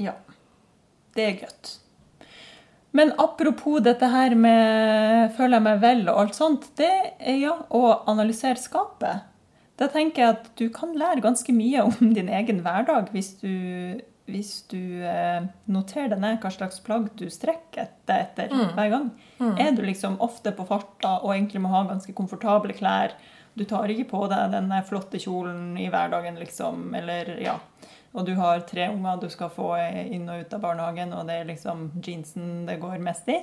Ja. 0.00 0.16
Det 1.14 1.26
er 1.26 1.38
godt. 1.42 1.76
Men 2.96 3.12
apropos 3.22 3.82
dette 3.84 4.08
her 4.10 4.34
med 4.34 5.34
føler 5.36 5.58
jeg 5.58 5.66
meg 5.66 5.82
vel 5.82 6.06
og 6.08 6.24
alt 6.24 6.38
sånt, 6.38 6.70
det 6.80 6.90
er 7.18 7.36
ja, 7.38 7.56
å 7.70 7.82
analysere 8.10 8.58
skapet. 8.58 9.26
Da 9.80 9.88
tenker 9.88 10.22
jeg 10.22 10.36
at 10.36 10.48
du 10.60 10.66
kan 10.74 10.92
lære 10.98 11.22
ganske 11.24 11.52
mye 11.54 11.86
om 11.86 12.14
din 12.16 12.28
egen 12.28 12.60
hverdag 12.64 13.12
hvis 13.14 13.32
du, 13.40 13.52
hvis 14.30 14.52
du 14.70 15.02
eh, 15.06 15.42
noterer 15.70 16.12
deg 16.12 16.22
ned 16.22 16.38
hva 16.42 16.52
slags 16.54 16.80
plagg 16.84 17.10
du 17.18 17.26
strekker 17.30 17.90
deg 18.08 18.24
etter 18.28 18.54
hver 18.76 18.94
gang. 18.94 19.10
Er 19.60 19.74
du 19.76 19.84
liksom 19.86 20.18
ofte 20.24 20.54
på 20.56 20.66
farta 20.68 21.18
og 21.20 21.34
egentlig 21.34 21.62
må 21.64 21.72
ha 21.72 21.84
ganske 21.88 22.14
komfortable 22.16 22.76
klær, 22.78 23.16
du 23.58 23.64
tar 23.66 23.90
ikke 23.90 24.08
på 24.12 24.26
deg 24.30 24.52
den 24.54 24.70
flotte 24.86 25.18
kjolen 25.20 25.74
i 25.80 25.88
hverdagen, 25.90 26.38
liksom, 26.38 26.92
eller 26.94 27.34
ja 27.42 27.58
og 28.12 28.26
du 28.26 28.34
har 28.38 28.62
tre 28.66 28.88
unger 28.90 29.20
du 29.22 29.28
skal 29.30 29.52
få 29.54 29.70
inn 30.10 30.26
og 30.30 30.42
ut 30.42 30.54
av 30.56 30.62
barnehagen, 30.64 31.14
og 31.14 31.28
det 31.28 31.40
er 31.40 31.50
liksom 31.50 31.90
jeansen 32.02 32.64
det 32.66 32.80
går 32.82 32.98
mest 33.02 33.28
i. 33.30 33.38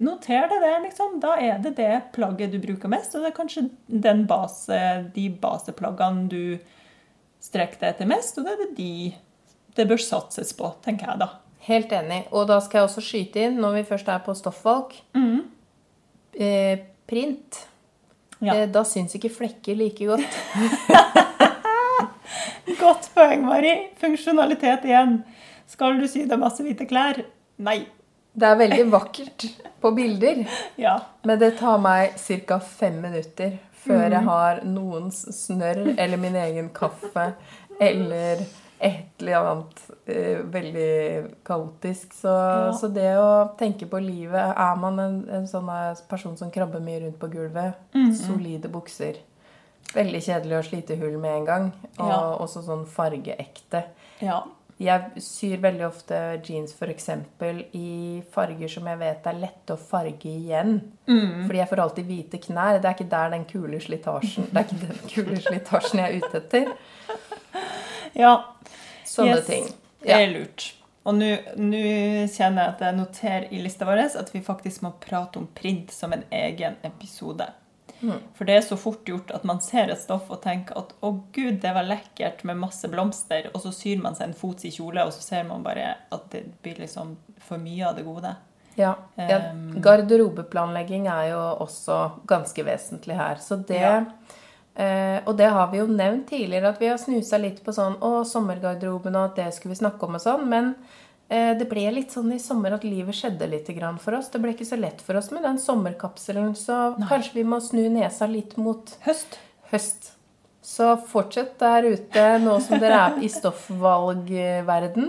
Noter 0.00 0.46
det 0.48 0.60
det, 0.62 0.76
liksom. 0.86 1.18
Da 1.20 1.34
er 1.36 1.58
det 1.60 1.74
det 1.76 1.92
plagget 2.14 2.54
du 2.54 2.60
bruker 2.62 2.88
mest, 2.88 3.14
og 3.14 3.24
det 3.24 3.32
er 3.32 3.36
kanskje 3.36 3.66
den 3.84 4.24
base, 4.28 4.78
de 5.12 5.26
baseplaggene 5.42 6.24
du 6.32 6.44
strekker 7.44 7.82
deg 7.82 7.92
etter 7.92 8.08
mest, 8.08 8.38
og 8.38 8.48
det 8.48 8.54
er 8.54 8.62
det 8.62 8.70
de 8.78 8.94
det 9.80 9.88
bør 9.88 10.00
satses 10.04 10.52
på, 10.56 10.66
tenker 10.84 11.08
jeg 11.08 11.22
da. 11.24 11.28
Helt 11.66 11.92
enig. 11.92 12.22
Og 12.32 12.46
da 12.48 12.60
skal 12.64 12.80
jeg 12.80 12.88
også 12.88 13.02
skyte 13.04 13.42
inn, 13.46 13.58
når 13.60 13.80
vi 13.80 13.88
først 13.90 14.08
er 14.12 14.22
på 14.24 14.32
stoffvalg 14.36 14.94
eh, 16.40 16.76
Print. 17.10 17.50
Ja. 18.40 18.54
Eh, 18.54 18.66
da 18.72 18.84
syns 18.88 19.14
ikke 19.18 19.32
flekker 19.32 19.76
like 19.78 20.04
godt. 20.08 20.40
Godt 22.80 23.10
poeng, 23.14 23.44
Mari. 23.44 23.72
Funksjonalitet 24.00 24.86
igjen. 24.88 25.18
Skal 25.70 26.00
du 26.00 26.06
sy 26.08 26.24
deg 26.28 26.40
masse 26.40 26.64
hvite 26.64 26.86
klær? 26.88 27.16
Nei. 27.60 27.82
Det 28.30 28.46
er 28.46 28.60
veldig 28.60 28.84
vakkert 28.92 29.48
på 29.82 29.90
bilder. 29.96 30.44
Ja. 30.80 30.94
Men 31.26 31.40
det 31.42 31.56
tar 31.58 31.80
meg 31.82 32.14
ca. 32.46 32.60
fem 32.62 33.00
minutter 33.02 33.58
før 33.80 34.12
jeg 34.12 34.22
har 34.24 34.60
noens 34.68 35.24
snørr 35.34 35.96
eller 35.96 36.20
min 36.20 36.36
egen 36.36 36.68
kaffe 36.72 37.32
eller 37.80 38.44
et 38.80 39.20
eller 39.20 39.34
annet 39.36 39.80
eh, 40.06 40.38
veldig 40.44 41.30
kaotisk. 41.44 42.14
Så, 42.16 42.28
Ja. 42.32 42.72
så 42.72 42.88
det 42.94 43.10
å 43.20 43.56
tenke 43.58 43.86
på 43.86 44.00
livet 44.00 44.54
Er 44.56 44.76
man 44.80 44.98
en, 44.98 45.18
en 45.28 45.46
sånn 45.46 45.68
eh, 45.68 45.94
person 46.08 46.36
som 46.36 46.50
krabber 46.50 46.80
mye 46.80 47.00
rundt 47.04 47.18
på 47.20 47.28
gulvet, 47.30 47.74
solide 48.16 48.68
bukser 48.72 49.20
Veldig 49.94 50.20
kjedelig 50.22 50.54
å 50.56 50.62
slite 50.68 50.96
hull 51.00 51.16
med 51.18 51.32
en 51.40 51.44
gang. 51.44 51.64
Og 51.98 52.08
Ja. 52.08 52.18
også 52.38 52.62
sånn 52.62 52.86
fargeekte. 52.86 53.84
ja. 54.20 54.42
Jeg 54.80 55.20
syr 55.20 55.58
veldig 55.60 55.84
ofte 55.84 56.40
jeans 56.42 56.72
f.eks. 56.72 57.10
i 57.76 58.22
farger 58.32 58.66
som 58.72 58.86
jeg 58.88 58.96
vet 58.98 59.26
er 59.26 59.34
lette 59.36 59.74
å 59.74 59.76
farge 59.76 60.24
igjen. 60.24 60.78
Fordi 61.04 61.58
jeg 61.58 61.68
får 61.68 61.82
alltid 61.84 62.06
hvite 62.08 62.40
knær. 62.46 62.78
Det 62.80 62.88
er 62.88 62.94
ikke 62.94 63.10
der 63.10 63.28
den 63.34 63.44
kule 63.44 63.76
slitasjen 63.78 64.46
Det 64.48 64.56
er 64.56 64.64
ikke 64.64 64.86
den 64.86 65.02
kule 65.12 65.36
slitasjen 65.44 66.00
jeg 66.00 66.08
er 66.08 66.16
ute 66.24 66.40
etter. 66.40 66.72
Ja, 68.14 68.44
Sånne 69.04 69.36
Yes. 69.36 69.46
ting. 69.46 69.64
det 70.02 70.10
er 70.10 70.30
lurt. 70.32 70.74
Og 71.04 71.14
nå 71.16 71.30
kjenner 72.28 72.62
jeg 72.62 72.74
at 72.74 72.82
jeg 72.84 72.96
noterer 72.96 73.46
i 73.52 73.62
lista 73.62 73.86
vår 73.88 74.02
at 74.20 74.34
vi 74.34 74.40
faktisk 74.44 74.82
må 74.82 74.92
prate 75.00 75.38
om 75.40 75.46
print 75.46 75.90
som 75.90 76.12
en 76.12 76.24
egen 76.30 76.76
episode. 76.84 77.46
Mm. 78.00 78.20
For 78.34 78.48
det 78.48 78.54
er 78.56 78.60
så 78.64 78.76
fort 78.80 79.04
gjort 79.08 79.32
at 79.34 79.44
man 79.44 79.60
ser 79.60 79.90
et 79.92 80.00
stoff 80.00 80.30
og 80.32 80.42
tenker 80.44 80.76
at 80.78 80.92
å 81.04 81.12
gud, 81.34 81.60
det 81.60 81.72
var 81.76 81.88
lekkert 81.88 82.44
med 82.48 82.60
masse 82.60 82.88
blomster, 82.88 83.50
og 83.52 83.60
så 83.64 83.72
syr 83.76 84.00
man 84.00 84.16
seg 84.16 84.30
en 84.30 84.36
fots 84.36 84.64
i 84.64 84.72
kjole, 84.72 85.04
og 85.04 85.12
så 85.12 85.24
ser 85.24 85.48
man 85.48 85.64
bare 85.64 85.94
at 86.12 86.30
det 86.32 86.46
blir 86.62 86.80
liksom 86.80 87.16
for 87.44 87.60
mye 87.60 87.88
av 87.88 87.96
det 87.96 88.06
gode. 88.08 88.34
Ja. 88.78 88.94
ja. 89.16 89.40
Um, 89.50 89.80
Garderobeplanlegging 89.82 91.08
er 91.10 91.32
jo 91.32 91.40
også 91.66 91.98
ganske 92.30 92.64
vesentlig 92.64 93.16
her. 93.18 93.40
Så 93.42 93.60
det 93.66 93.80
Ja. 93.80 94.04
Eh, 94.74 95.20
Og 95.26 95.36
det 95.36 95.48
har 95.50 95.70
vi 95.72 95.78
jo 95.78 95.86
nevnt 95.86 96.28
tidligere, 96.28 96.68
at 96.74 96.80
vi 96.80 96.88
har 96.88 96.98
snusa 96.98 97.38
litt 97.38 97.62
på 97.64 97.72
sånn 97.72 97.96
Å, 98.00 98.24
sommergarderoben, 98.24 99.16
og 99.16 99.24
at 99.30 99.36
det 99.36 99.52
skulle 99.54 99.74
vi 99.74 99.82
snakke 99.82 100.06
om 100.06 100.14
og 100.14 100.20
sånn. 100.24 100.46
Men 100.48 100.74
eh, 101.28 101.56
det 101.58 101.68
ble 101.70 101.88
litt 101.94 102.12
sånn 102.12 102.32
i 102.32 102.38
sommer 102.38 102.72
at 102.76 102.84
livet 102.84 103.14
skjedde 103.14 103.48
litt 103.50 103.68
grann 103.76 103.98
for 103.98 104.18
oss. 104.18 104.30
Det 104.30 104.40
ble 104.42 104.54
ikke 104.54 104.68
så 104.68 104.78
lett 104.80 105.00
for 105.02 105.16
oss 105.20 105.30
med 105.34 105.42
den 105.46 105.58
sommerkapselen, 105.58 106.54
så 106.54 106.94
kanskje 107.08 107.40
vi 107.40 107.44
må 107.44 107.60
snu 107.60 107.88
nesa 107.88 108.26
litt 108.30 108.56
mot 108.56 108.96
Høst. 109.06 109.38
høst. 109.72 110.12
Så 110.62 110.92
fortsett 111.08 111.54
der 111.58 111.82
ute 111.88 112.24
nå 112.42 112.58
som 112.60 112.78
dere 112.78 112.98
er 113.08 113.22
i 113.24 113.28
stoffvalgverden. 113.32 115.06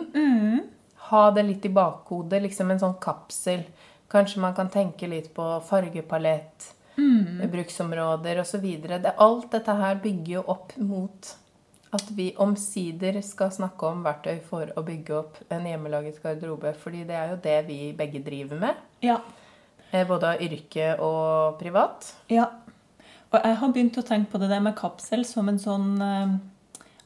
Ha 1.12 1.24
det 1.36 1.43
litt 1.43 1.65
i 1.65 1.69
bakhodet, 1.76 2.39
liksom 2.41 2.71
en 2.71 2.80
sånn 2.80 2.95
kapsel. 3.04 3.65
Kanskje 4.12 4.39
man 4.43 4.56
kan 4.56 4.69
tenke 4.71 5.08
litt 5.12 5.34
på 5.36 5.43
fargepalett, 5.67 6.69
bruksområder 7.51 8.39
osv. 8.41 8.65
Alt 9.17 9.51
dette 9.51 9.75
her 9.77 9.95
bygger 10.04 10.34
jo 10.39 10.43
opp 10.47 10.73
mot 10.77 11.36
at 11.93 12.08
vi 12.15 12.30
omsider 12.39 13.17
skal 13.21 13.51
snakke 13.51 13.84
om 13.89 14.04
verktøy 14.06 14.38
for 14.47 14.69
å 14.80 14.84
bygge 14.88 15.15
opp 15.17 15.38
en 15.51 15.65
hjemmelaget 15.67 16.21
garderobe. 16.23 16.73
Fordi 16.80 17.04
det 17.10 17.15
er 17.19 17.34
jo 17.34 17.39
det 17.43 17.58
vi 17.67 17.80
begge 17.97 18.21
driver 18.23 18.60
med. 18.62 18.75
Ja. 19.04 19.17
eh, 19.91 20.06
Både 20.08 20.30
av 20.36 20.41
yrke 20.41 20.93
og 21.04 21.60
privat. 21.60 22.13
Ja. 22.32 22.45
Og 23.32 23.39
jeg 23.43 23.56
har 23.60 23.71
begynt 23.71 23.97
å 23.99 24.04
tenke 24.08 24.32
på 24.32 24.39
det 24.39 24.49
der 24.51 24.60
med 24.63 24.75
kapsel 24.75 25.25
som 25.25 25.49
en 25.49 25.60
sånn 25.60 26.01
eh, 26.01 26.38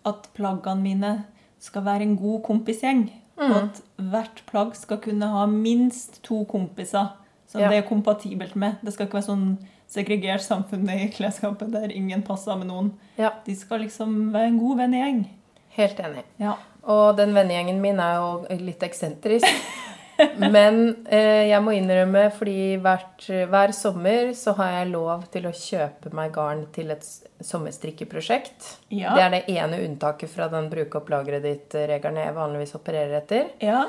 At 0.06 0.28
plaggene 0.38 0.82
mine 0.84 1.12
skal 1.60 1.82
være 1.82 2.06
en 2.06 2.18
god 2.18 2.44
kompisgjeng. 2.46 3.08
Og 3.42 3.52
at 3.58 3.80
hvert 3.98 4.44
plagg 4.48 4.76
skal 4.78 5.00
kunne 5.02 5.28
ha 5.28 5.46
minst 5.50 6.22
to 6.24 6.44
kompiser 6.46 7.10
som 7.50 7.62
Ja. 7.62 7.70
det 7.70 7.78
er 7.84 7.90
kompatibelt 7.90 8.56
med. 8.56 8.78
Det 8.84 8.94
skal 8.94 9.08
ikke 9.08 9.18
være 9.18 9.32
sånn 9.34 9.58
segregert 9.96 10.44
samfunn 10.46 10.86
i 10.94 11.08
kleskampen 11.16 11.72
der 11.74 11.92
ingen 11.96 12.22
passer 12.28 12.60
med 12.60 12.70
noen. 12.70 12.92
Ja, 13.20 13.32
De 13.48 13.56
skal 13.58 13.82
liksom 13.88 14.30
være 14.36 14.52
en 14.54 14.60
god 14.62 14.78
vennegjeng. 14.84 15.26
helt 15.76 16.00
enig. 16.00 16.22
Ja. 16.40 16.54
Og 16.88 17.18
den 17.18 17.34
vennegjengen 17.36 17.82
min 17.84 17.98
er 18.00 18.20
jo 18.22 18.60
litt 18.62 18.84
eksentrisk. 18.86 19.48
Men 20.40 20.78
eh, 21.12 21.50
jeg 21.50 21.60
må 21.66 21.74
innrømme, 21.76 22.30
fordi 22.32 22.78
hvert, 22.80 23.26
hver 23.52 23.74
sommer 23.76 24.30
så 24.38 24.54
har 24.56 24.70
jeg 24.78 24.92
lov 24.94 25.26
til 25.34 25.50
å 25.50 25.52
kjøpe 25.52 26.14
meg 26.16 26.32
garn 26.38 26.62
til 26.72 26.94
et 26.96 27.04
sommerstrikkeprosjekt. 27.44 28.70
Ja. 28.96 29.12
Det 29.18 29.24
er 29.26 29.34
det 29.34 29.42
ene 29.58 29.82
unntaket 29.84 30.32
fra 30.32 30.48
den 30.52 30.70
bruke 30.72 31.02
opp 31.02 31.10
lageret 31.12 31.44
ditt-regelen 31.46 32.22
jeg 32.24 32.36
vanligvis 32.38 32.76
opererer 32.80 33.18
etter. 33.20 33.50
Ja. 33.64 33.86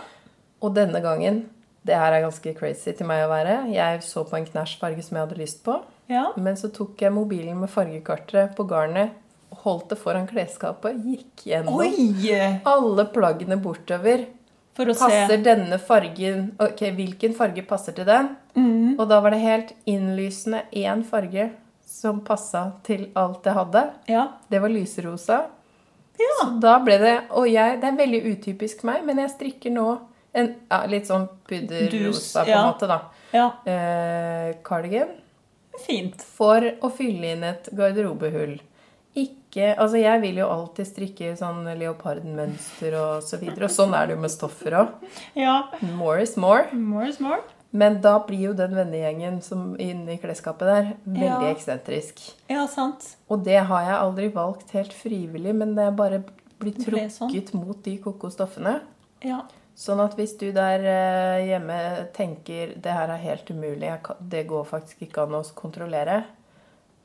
Og 0.64 0.74
denne 0.76 0.98
gangen 1.04 1.44
Det 1.86 1.94
her 1.94 2.12
er 2.16 2.24
ganske 2.24 2.54
crazy 2.58 2.92
til 2.98 3.06
meg 3.06 3.24
å 3.26 3.30
være. 3.30 3.58
Jeg 3.70 4.00
så 4.02 4.24
på 4.26 4.36
en 4.38 4.46
knæsjfarge 4.48 5.04
som 5.06 5.18
jeg 5.18 5.26
hadde 5.26 5.38
lyst 5.40 5.60
på. 5.66 5.76
ja. 6.10 6.28
Men 6.36 6.56
så 6.58 6.70
tok 6.74 7.00
jeg 7.02 7.12
mobilen 7.14 7.60
med 7.60 7.70
fargekartet 7.70 8.56
på 8.58 8.66
garnet, 8.68 9.12
holdt 9.62 9.88
det 9.92 9.98
foran 10.00 10.26
klesskapet, 10.26 10.98
gikk 11.06 11.44
gjennom 11.46 11.78
Oi! 11.78 12.58
alle 12.66 13.04
plaggene 13.14 13.56
bortover. 13.62 14.26
For 14.76 14.90
å 14.92 14.96
Passer 14.98 15.30
se. 15.30 15.36
denne 15.40 15.78
fargen 15.80 16.50
Ok, 16.60 16.82
hvilken 16.92 17.32
farge 17.38 17.62
passer 17.64 17.94
til 17.96 18.04
den? 18.04 18.26
Mm. 18.58 18.98
Og 19.00 19.06
da 19.08 19.20
var 19.24 19.32
det 19.32 19.38
helt 19.40 19.70
innlysende 19.88 20.64
én 20.76 21.00
farge 21.08 21.46
som 21.86 22.18
passa 22.26 22.72
til 22.84 23.06
alt 23.16 23.46
jeg 23.48 23.56
hadde. 23.56 23.84
Ja. 24.12 24.26
Det 24.52 24.60
var 24.60 24.68
lyserosa. 24.74 25.38
Ja. 26.20 26.34
Så 26.42 26.50
da 26.60 26.74
ble 26.80 26.98
det 27.00 27.14
Og 27.36 27.44
jeg 27.48 27.80
Det 27.80 27.88
er 27.90 27.96
veldig 27.98 28.20
utypisk 28.34 28.84
meg, 28.88 29.02
men 29.04 29.18
jeg 29.20 29.32
strikker 29.34 29.72
nå 29.72 29.86
en 30.36 30.50
ja, 30.70 30.78
litt 30.90 31.08
sånn 31.08 31.26
pudderrosa, 31.48 32.44
på 32.44 32.50
en 32.50 32.52
ja. 32.52 32.62
måte, 32.68 32.88
da. 32.90 33.00
ja. 33.32 33.46
Eh, 33.64 34.54
cardigan. 34.66 35.14
Fint. 35.86 36.22
For 36.36 36.64
å 36.80 36.90
fylle 36.92 37.34
inn 37.34 37.44
et 37.44 37.68
garderobehull. 37.76 38.58
Ikke 39.16 39.72
Altså, 39.80 39.96
jeg 39.96 40.20
vil 40.20 40.36
jo 40.42 40.46
alltid 40.52 40.84
strikke 40.90 41.30
sånn 41.38 41.62
leopardmønster 41.80 42.92
og 43.00 43.22
så 43.24 43.38
videre. 43.40 43.64
Og 43.68 43.72
sånn 43.72 43.94
er 43.96 44.06
det 44.10 44.16
jo 44.16 44.20
med 44.20 44.32
stoffer 44.34 44.76
òg. 44.82 44.90
Ja. 45.38 45.54
More 45.96 46.22
is 46.26 46.34
more. 46.36 46.66
More 46.76 47.08
is 47.08 47.20
more. 47.24 47.40
Men 47.76 47.98
da 48.04 48.18
blir 48.24 48.50
jo 48.50 48.52
den 48.56 48.74
vennegjengen 48.76 49.40
som 49.44 49.74
inne 49.80 50.14
i 50.14 50.18
klesskapet 50.20 50.68
der 50.68 50.90
veldig 51.06 51.48
Ja. 51.48 51.52
eksentrisk. 51.54 52.20
Ja, 52.52 52.66
sant. 52.66 53.16
Og 53.28 53.44
det 53.44 53.58
har 53.68 53.82
jeg 53.84 53.96
aldri 54.00 54.28
valgt 54.32 54.70
helt 54.76 54.92
frivillig, 54.92 55.54
men 55.54 55.74
det 55.74 55.84
er 55.86 55.90
bare 55.96 56.22
blitt 56.60 56.78
trukket 56.84 57.12
sånn. 57.12 57.30
trukket 57.32 57.54
mot 57.54 57.82
de 57.82 57.98
kokostoffene. 57.98 58.80
Ja. 59.24 59.42
Sånn 59.76 60.00
at 60.00 60.14
hvis 60.16 60.32
du 60.40 60.46
der 60.56 60.84
eh, 60.88 61.46
hjemme 61.50 61.78
tenker 62.16 62.72
det 62.80 62.92
her 62.96 63.10
er 63.12 63.20
helt 63.20 63.50
umulig, 63.52 63.92
det 64.20 64.46
går 64.48 64.64
faktisk 64.70 65.04
ikke 65.04 65.26
an 65.26 65.36
å 65.36 65.44
kontrollere 65.58 66.22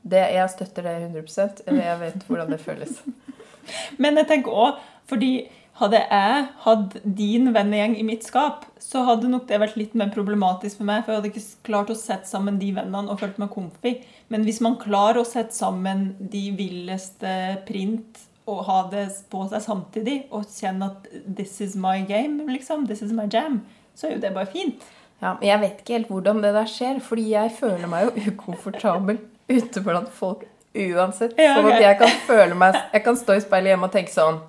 det, 0.02 0.22
Jeg 0.32 0.50
støtter 0.50 0.88
det 0.88 0.94
100% 1.12 1.66
eller 1.66 1.84
jeg 1.84 1.98
vet 2.00 2.24
hvordan 2.26 2.48
det 2.50 2.62
føles. 2.62 3.02
Men 4.02 4.16
jeg 4.18 4.30
tenker 4.30 4.56
også, 4.64 4.80
fordi 5.06 5.32
hadde 5.80 6.00
jeg 6.00 6.48
hatt 6.64 6.96
din 7.04 7.52
vennegjeng 7.54 7.94
i 8.00 8.06
mitt 8.06 8.26
skap, 8.26 8.66
så 8.82 9.04
hadde 9.06 9.30
nok 9.30 9.46
det 9.48 9.60
vært 9.62 9.78
litt 9.80 9.94
mer 9.98 10.10
problematisk 10.12 10.80
for 10.80 10.88
meg, 10.88 11.04
for 11.04 11.12
jeg 11.12 11.20
hadde 11.20 11.30
ikke 11.32 11.68
klart 11.68 11.92
å 11.92 11.96
sette 11.98 12.28
sammen 12.28 12.58
de 12.60 12.72
vennene 12.76 13.12
og 13.12 13.20
følt 13.22 13.38
meg 13.40 13.52
komfy. 13.54 13.94
Men 14.32 14.44
hvis 14.48 14.60
man 14.64 14.80
klarer 14.80 15.22
å 15.22 15.28
sette 15.28 15.56
sammen 15.56 16.10
de 16.32 16.48
villeste 16.58 17.32
print 17.68 18.20
og 18.46 18.64
ha 18.66 18.78
det 18.90 19.04
på 19.30 19.44
seg 19.50 19.62
samtidig, 19.62 20.16
og 20.30 20.46
kjenne 20.50 20.90
at 20.90 21.08
'this 21.36 21.60
is 21.60 21.76
my 21.76 22.02
game', 22.06 22.46
liksom, 22.50 22.86
'this 22.86 23.02
is 23.02 23.12
my 23.12 23.28
jam', 23.28 23.60
så 23.94 24.06
er 24.06 24.14
jo 24.14 24.20
det 24.20 24.34
bare 24.34 24.46
fint. 24.46 24.82
Ja, 25.22 25.34
men 25.34 25.48
jeg 25.48 25.60
vet 25.60 25.78
ikke 25.78 25.92
helt 25.98 26.08
hvordan 26.08 26.42
det 26.42 26.54
der 26.54 26.66
skjer, 26.66 27.00
fordi 27.00 27.28
jeg 27.30 27.52
føler 27.58 27.86
meg 27.86 28.04
jo 28.04 28.10
ukomfortabel 28.32 29.18
ute 29.48 29.80
blant 29.80 30.10
folk 30.10 30.48
uansett. 30.74 31.36
Ja, 31.36 31.54
Sånn 31.56 31.70
at 31.72 31.82
jeg 31.82 31.98
kan 32.00 32.12
føle 32.26 32.56
meg 32.56 32.76
Jeg 32.94 33.04
kan 33.04 33.16
stå 33.18 33.36
i 33.36 33.44
speilet 33.44 33.74
hjemme 33.74 33.88
og 33.90 33.94
tenke 33.94 34.12
sånn 34.12 34.40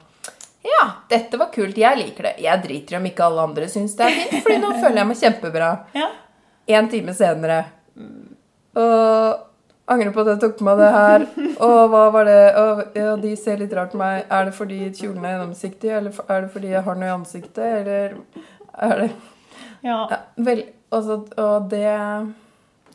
Ja, 0.63 0.83
dette 1.11 1.39
var 1.39 1.49
kult. 1.51 1.77
Jeg 1.77 1.99
liker 1.99 2.29
det. 2.29 2.37
Jeg 2.39 2.63
driter 2.63 2.95
i 2.95 2.99
om 3.01 3.07
ikke 3.09 3.25
alle 3.25 3.47
andre 3.49 3.67
syns 3.67 3.97
det 3.99 4.05
er 4.07 4.13
fint, 4.15 4.43
fordi 4.45 4.59
nå 4.63 4.69
føler 4.77 5.01
jeg 5.01 5.07
meg 5.09 5.17
kjempebra. 5.19 5.71
Ja. 5.91 6.05
En 6.79 6.87
time 6.87 7.15
senere. 7.17 7.57
Og 8.79 9.41
angrer 9.91 10.13
på 10.15 10.23
at 10.23 10.31
jeg 10.31 10.39
tok 10.45 10.55
på 10.61 10.67
meg 10.69 10.79
det 10.79 10.91
her. 10.95 11.25
Og 11.59 11.89
hva 11.91 12.03
var 12.13 12.25
det? 12.25 12.39
Og, 12.59 12.81
ja, 12.97 13.15
de 13.19 13.33
ser 13.39 13.59
litt 13.61 13.73
rart 13.77 13.93
på 13.93 13.99
meg. 14.01 14.23
Er 14.31 14.47
det 14.49 14.55
fordi 14.57 14.79
kjolen 14.95 15.25
er 15.25 15.35
gjennomsiktig, 15.37 15.91
eller 15.97 16.23
er 16.27 16.45
det 16.45 16.51
fordi 16.53 16.71
jeg 16.73 16.85
har 16.87 16.99
noe 16.99 17.09
i 17.09 17.13
ansiktet, 17.13 17.63
eller 17.81 18.17
er 18.73 19.03
det 19.03 19.11
Ja. 19.83 20.07
ja, 20.09 20.17
vel, 20.37 20.63
altså, 20.91 21.25
Og 21.37 21.69
det 21.69 21.83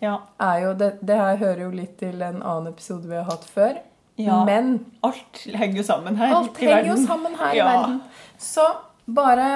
ja. 0.00 0.16
er 0.40 0.58
jo 0.62 0.72
det, 0.74 0.92
det 1.02 1.16
her 1.20 1.36
hører 1.36 1.62
jo 1.66 1.70
litt 1.70 1.98
til 2.00 2.22
en 2.22 2.42
annen 2.42 2.72
episode 2.72 3.08
vi 3.08 3.16
har 3.18 3.28
hatt 3.28 3.44
før. 3.44 3.78
Ja. 4.18 4.42
Men 4.44 4.86
Alt 5.06 5.44
henger 5.46 5.76
jo 5.78 5.82
sammen 5.86 6.16
her 6.18 6.32
alt 6.34 6.56
i 6.58 6.66
henger 6.66 6.90
jo 6.90 6.96
sammen 7.06 7.36
her 7.38 7.54
i 7.54 7.60
verden. 7.62 8.00
Så 8.38 8.64
bare 9.06 9.48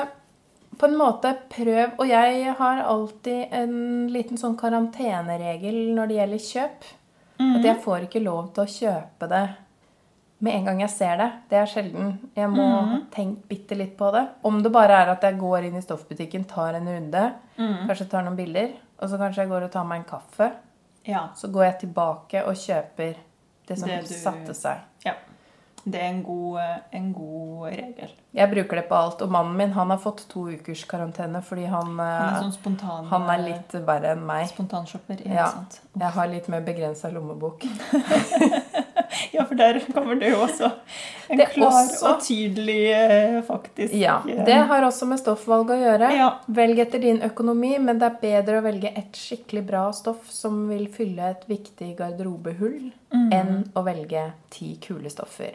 på 0.78 0.86
en 0.86 0.94
måte 0.96 1.34
prøv 1.52 1.98
Og 1.98 2.08
jeg 2.08 2.54
har 2.58 2.78
alltid 2.88 3.52
en 3.52 3.74
liten 4.12 4.38
sånn 4.40 4.54
karanteneregel 4.58 5.92
når 5.96 6.10
det 6.10 6.18
gjelder 6.20 6.44
kjøp. 6.46 6.86
Mhm. 7.42 7.58
At 7.58 7.64
jeg 7.66 7.82
får 7.82 8.06
ikke 8.06 8.22
lov 8.22 8.52
til 8.54 8.62
å 8.64 8.72
kjøpe 8.78 9.28
det 9.28 9.44
med 10.42 10.54
en 10.56 10.64
gang 10.64 10.80
jeg 10.82 10.90
ser 10.90 11.16
det. 11.20 11.30
Det 11.50 11.58
er 11.58 11.68
sjelden. 11.70 12.14
Jeg 12.34 12.50
må 12.50 12.64
mm. 12.66 12.94
tenke 13.14 13.46
bitte 13.50 13.76
litt 13.78 13.96
på 13.98 14.08
det. 14.14 14.24
Om 14.42 14.62
det 14.62 14.72
bare 14.74 14.96
er 15.04 15.12
at 15.12 15.22
jeg 15.22 15.38
går 15.38 15.68
inn 15.68 15.76
i 15.78 15.82
stoffbutikken, 15.84 16.44
tar 16.50 16.74
en 16.74 16.88
runde, 16.90 17.22
mm. 17.58 17.84
kanskje 17.86 18.08
tar 18.10 18.26
noen 18.26 18.38
bilder, 18.38 18.72
og 18.98 19.10
så 19.10 19.20
kanskje 19.20 19.44
jeg 19.44 19.52
går 19.52 19.68
og 19.68 19.74
tar 19.74 19.86
meg 19.86 20.02
en 20.02 20.08
kaffe. 20.08 20.48
Ja. 21.06 21.28
Så 21.38 21.50
går 21.54 21.68
jeg 21.68 21.78
tilbake 21.84 22.42
og 22.46 22.58
kjøper 22.58 23.20
det 23.68 23.78
som 23.78 23.88
Det 23.88 24.00
du- 24.08 24.14
satte 24.14 24.54
seg. 24.54 24.82
ja. 25.06 25.14
Det 25.84 25.98
er 25.98 26.08
en 26.12 26.22
god, 26.22 26.58
eh, 26.62 26.76
en 26.98 27.12
god 27.12 27.64
regel. 27.72 28.10
Jeg 28.32 28.50
bruker 28.52 28.76
det 28.78 28.84
på 28.88 28.94
alt. 28.94 29.22
Og 29.22 29.30
mannen 29.34 29.56
min 29.58 29.72
han 29.74 29.90
har 29.90 29.98
fått 29.98 30.28
to 30.30 30.44
ukers 30.52 30.84
karantene 30.88 31.42
fordi 31.42 31.64
han, 31.66 31.96
Han 31.96 32.00
er 32.06 32.28
eh, 32.36 32.40
sånn 32.44 32.52
spontan 32.54 33.08
han 33.10 33.28
er 33.34 33.42
litt 33.48 33.74
verre 33.86 34.12
enn 34.14 34.24
meg. 34.26 34.46
spontanshopper. 34.52 35.24
Ja. 35.26 35.48
Jeg 35.98 36.10
har 36.14 36.28
litt 36.30 36.48
mer 36.48 36.60
begrensa 36.62 37.10
lommebok. 37.12 37.66
Ja, 39.32 39.44
for 39.44 39.54
der 39.54 39.76
kommer 39.92 40.16
det 40.16 40.30
jo 40.30 40.38
også 40.40 40.70
en 41.28 41.36
Det 41.38 41.46
klar 41.52 41.68
også- 41.68 42.06
og 42.08 42.20
tydelig 42.24 42.92
eh, 42.92 43.42
faktisk 43.42 43.92
Ja, 43.94 44.22
eh, 44.28 44.44
det 44.44 44.56
har 44.70 44.82
også 44.82 45.06
med 45.06 45.18
stoffvalg 45.20 45.68
å 45.70 45.76
gjøre. 45.76 46.08
Ja. 46.16 46.28
Velg 46.48 46.78
etter 46.78 46.98
din 47.00 47.20
økonomi, 47.20 47.78
men 47.78 47.98
det 48.00 48.08
er 48.08 48.16
bedre 48.22 48.60
å 48.60 48.64
velge 48.64 48.92
et 48.96 49.12
skikkelig 49.12 49.66
bra 49.66 49.90
stoff 49.92 50.30
som 50.30 50.66
vil 50.68 50.86
fylle 50.88 51.28
et 51.30 51.44
viktig 51.48 51.94
garderobehull, 51.98 52.90
enn 53.12 53.70
å 53.76 53.84
velge 53.84 54.32
ti 54.50 54.76
kule 54.80 55.10
stoffer. 55.12 55.52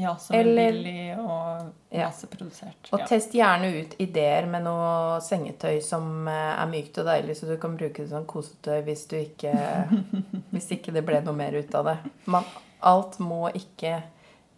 Ja, 0.00 0.14
som 0.16 0.36
Eller- 0.36 0.68
er 0.68 0.72
billig 0.72 1.18
og 1.18 1.72
Ja. 1.92 2.06
masseprodusert. 2.08 2.88
Og 2.92 3.00
Ja. 3.00 3.06
test 3.06 3.32
gjerne 3.36 3.70
ut 3.82 3.94
ideer 4.00 4.46
med 4.46 4.62
noe 4.64 5.20
sengetøy 5.20 5.80
som 5.82 6.28
eh, 6.28 6.62
er 6.62 6.66
mykt 6.70 6.98
og 6.98 7.06
deilig, 7.06 7.36
så 7.36 7.46
du 7.48 7.56
kan 7.56 7.76
bruke 7.76 8.02
det 8.02 8.08
som 8.10 8.24
kosetøy 8.26 8.82
hvis, 8.86 9.06
du 9.08 9.16
ikke, 9.16 9.52
hvis 10.52 10.70
ikke 10.78 10.92
det 10.92 11.04
ble 11.06 11.20
noe 11.26 11.34
mer 11.36 11.52
ut 11.58 11.74
av 11.74 11.84
det. 11.84 11.98
Man, 12.26 12.44
alt 12.82 13.18
må 13.18 13.50
ikke 13.52 14.02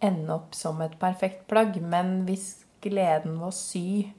ende 0.01 0.29
opp 0.35 0.53
som 0.55 0.81
et 0.81 0.97
perfekt 0.99 1.47
plagg, 1.47 1.77
men 1.81 2.25
hvis 2.27 2.63
gleden 2.83 3.37
ved 3.39 3.47
å 3.47 3.53
sy 3.55 4.11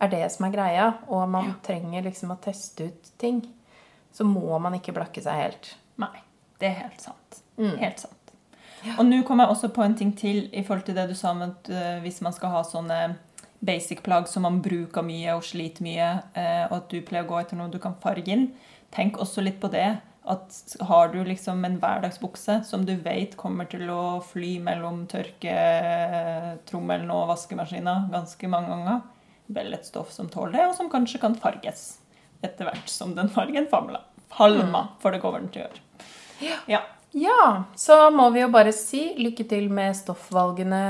er 0.00 0.08
det 0.08 0.30
som 0.32 0.46
er 0.46 0.52
greia, 0.54 0.88
og 1.08 1.28
man 1.28 1.54
trenger 1.62 2.02
liksom 2.04 2.30
å 2.30 2.40
teste 2.40 2.86
ut 2.90 3.10
ting, 3.18 3.40
så 4.12 4.24
må 4.26 4.58
man 4.60 4.74
ikke 4.78 4.92
blakke 4.94 5.22
seg 5.22 5.34
helt. 5.34 5.74
Nei, 5.98 6.20
det 6.60 6.68
er 6.70 6.82
helt 6.84 7.00
sant. 7.00 7.40
Helt 7.58 7.98
sant. 8.02 8.23
Og 8.98 9.06
nå 9.08 9.22
kom 9.26 9.40
jeg 9.40 9.52
også 9.52 9.70
på 9.74 9.84
en 9.84 9.96
ting 9.96 10.12
til 10.16 10.48
i 10.52 10.64
forhold 10.64 10.84
til 10.88 10.98
det 10.98 11.08
du 11.10 11.14
sa 11.18 11.32
om 11.32 11.44
at 11.46 11.70
uh, 11.72 12.00
hvis 12.04 12.20
man 12.24 12.34
skal 12.36 12.52
ha 12.52 12.64
sånne 12.66 12.98
basic 13.64 14.02
plagg 14.04 14.28
som 14.28 14.44
man 14.44 14.60
bruker 14.64 15.04
mye 15.06 15.36
og 15.36 15.44
sliter 15.46 15.86
mye, 15.86 16.10
uh, 16.36 16.64
og 16.68 16.80
at 16.82 16.90
du 16.92 16.98
pleier 17.06 17.24
å 17.24 17.30
gå 17.30 17.40
etter 17.40 17.60
noe 17.60 17.72
du 17.72 17.80
kan 17.82 17.96
farge 18.02 18.34
inn, 18.34 18.50
tenk 18.94 19.20
også 19.22 19.44
litt 19.44 19.60
på 19.62 19.72
det. 19.72 19.88
At 20.24 20.76
har 20.88 21.10
du 21.12 21.18
liksom 21.24 21.64
en 21.66 21.80
hverdagsbukse 21.82 22.62
som 22.64 22.86
du 22.88 22.94
vet 23.04 23.34
kommer 23.36 23.68
til 23.68 23.90
å 23.92 24.22
fly 24.24 24.54
mellom 24.64 25.02
tørketrommelen 25.10 27.10
og 27.12 27.28
vaskemaskina 27.34 28.06
ganske 28.12 28.48
mange 28.48 28.72
ganger, 28.72 29.02
vel 29.52 29.76
et 29.76 29.84
stoff 29.84 30.14
som 30.14 30.30
tåler 30.32 30.56
det, 30.56 30.70
og 30.70 30.78
som 30.78 30.88
kanskje 30.92 31.20
kan 31.20 31.36
farges 31.36 31.84
etter 32.44 32.68
hvert 32.68 32.88
som 32.88 33.12
den 33.16 33.28
fargen 33.32 33.68
famler. 33.68 34.00
Falma, 34.32 34.88
for 35.00 35.12
det 35.12 35.20
går 35.22 35.38
den 35.38 35.50
til 35.52 35.62
å 35.62 35.66
gjøre. 35.66 35.82
Ja. 36.44 36.56
Ja, 36.72 36.80
så 37.78 38.10
må 38.10 38.26
vi 38.34 38.42
jo 38.42 38.48
bare 38.50 38.72
si 38.74 39.12
lykke 39.20 39.46
til 39.46 39.68
med 39.70 39.94
stoffvalgene 39.94 40.80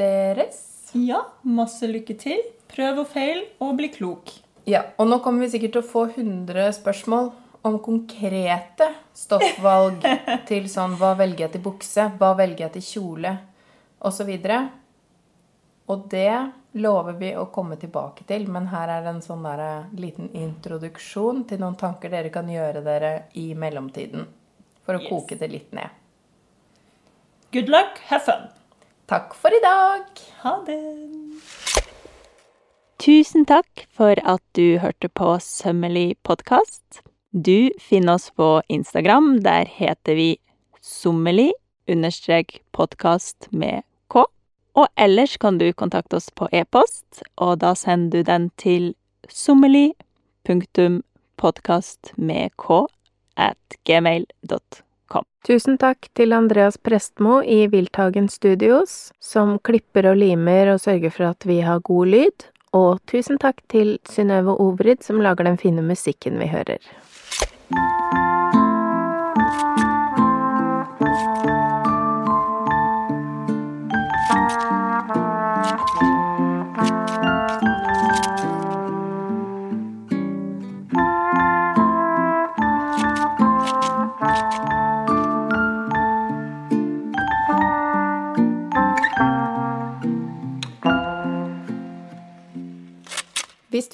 deres. 0.00 0.62
ja, 0.96 1.26
masse 1.44 1.84
lykke 1.86 2.16
til. 2.18 2.40
Prøv 2.70 3.02
og 3.02 3.10
feil, 3.12 3.42
og 3.60 3.74
bli 3.76 3.90
klok. 3.92 4.32
Ja, 4.64 4.86
og 4.96 5.10
nå 5.10 5.18
kommer 5.20 5.44
vi 5.44 5.52
sikkert 5.52 5.74
til 5.74 5.82
å 5.82 5.90
få 5.90 6.06
100 6.14 6.72
spørsmål 6.78 7.30
om 7.68 7.76
konkrete 7.84 8.88
stoffvalg 9.16 10.06
til 10.48 10.68
sånn 10.72 10.96
hva 11.00 11.12
velger 11.18 11.46
jeg 11.46 11.56
til 11.56 11.64
bukse, 11.68 12.06
hva 12.16 12.32
velger 12.38 12.68
jeg 12.68 12.76
til 12.78 12.86
kjole, 12.88 13.34
osv. 14.00 14.32
Og 15.90 16.08
det 16.08 16.32
lover 16.80 17.20
vi 17.20 17.34
å 17.36 17.48
komme 17.52 17.76
tilbake 17.76 18.24
til, 18.24 18.46
men 18.48 18.70
her 18.70 18.88
er 18.94 19.04
det 19.04 19.16
en 19.16 19.24
sånn 19.24 19.44
der, 19.44 19.64
eh, 19.66 19.94
liten 20.00 20.30
introduksjon 20.32 21.44
til 21.50 21.60
noen 21.60 21.76
tanker 21.76 22.12
dere 22.12 22.30
kan 22.32 22.48
gjøre 22.48 22.84
dere 22.86 23.14
i 23.34 23.50
mellomtiden. 23.58 24.28
For 24.86 24.94
å 24.96 25.00
Yes. 25.00 25.08
koke 25.08 25.38
det 25.38 25.50
litt 25.50 25.72
ned. 25.72 25.90
Good 27.52 27.68
luck, 27.68 27.98
have 28.08 28.22
fun. 28.24 28.48
Takk 29.06 29.34
for 29.34 29.50
i 29.50 29.60
dag! 29.60 30.06
Ha 30.42 30.64
det. 30.64 30.78
Tusen 32.98 33.46
takk 33.48 33.86
for 33.90 34.14
at 34.24 34.42
du 34.52 34.78
hørte 34.78 35.08
på 35.08 35.38
Sømmelig 35.40 36.16
podkast. 36.22 37.00
Du 37.32 37.70
finner 37.80 38.14
oss 38.14 38.30
på 38.30 38.62
Instagram. 38.68 39.40
Der 39.42 39.64
heter 39.64 40.14
vi 40.14 40.38
sommelig 40.82 41.52
understrek 41.88 42.60
podkast 42.72 43.48
med 43.52 43.82
k. 44.08 44.24
Og 44.76 44.86
ellers 44.96 45.36
kan 45.38 45.58
du 45.58 45.72
kontakte 45.72 46.16
oss 46.20 46.30
på 46.30 46.48
e-post, 46.52 47.22
og 47.36 47.58
da 47.60 47.74
sender 47.74 48.20
du 48.20 48.22
den 48.22 48.50
til 48.56 48.94
sommelig 49.28 49.94
punktum 50.44 51.02
podkast 51.36 52.12
med 52.16 52.50
k 52.56 52.84
at 53.40 53.80
gmail.com. 53.88 55.26
Tusen 55.46 55.78
takk 55.80 56.10
til 56.14 56.34
Andreas 56.36 56.76
Prestmo 56.76 57.40
i 57.40 57.64
Wildtagen 57.72 58.28
Studios, 58.28 59.10
som 59.20 59.56
klipper 59.64 60.10
og 60.12 60.20
limer 60.20 60.74
og 60.74 60.82
sørger 60.84 61.14
for 61.14 61.32
at 61.32 61.48
vi 61.48 61.62
har 61.64 61.80
god 61.86 62.12
lyd. 62.12 62.48
Og 62.76 63.00
tusen 63.10 63.40
takk 63.40 63.64
til 63.72 63.96
Synnøve 64.06 64.54
Obrid, 64.60 65.02
som 65.02 65.22
lager 65.24 65.48
den 65.48 65.58
fine 65.58 65.82
musikken 65.82 66.38
vi 66.38 66.52
hører. 66.52 66.78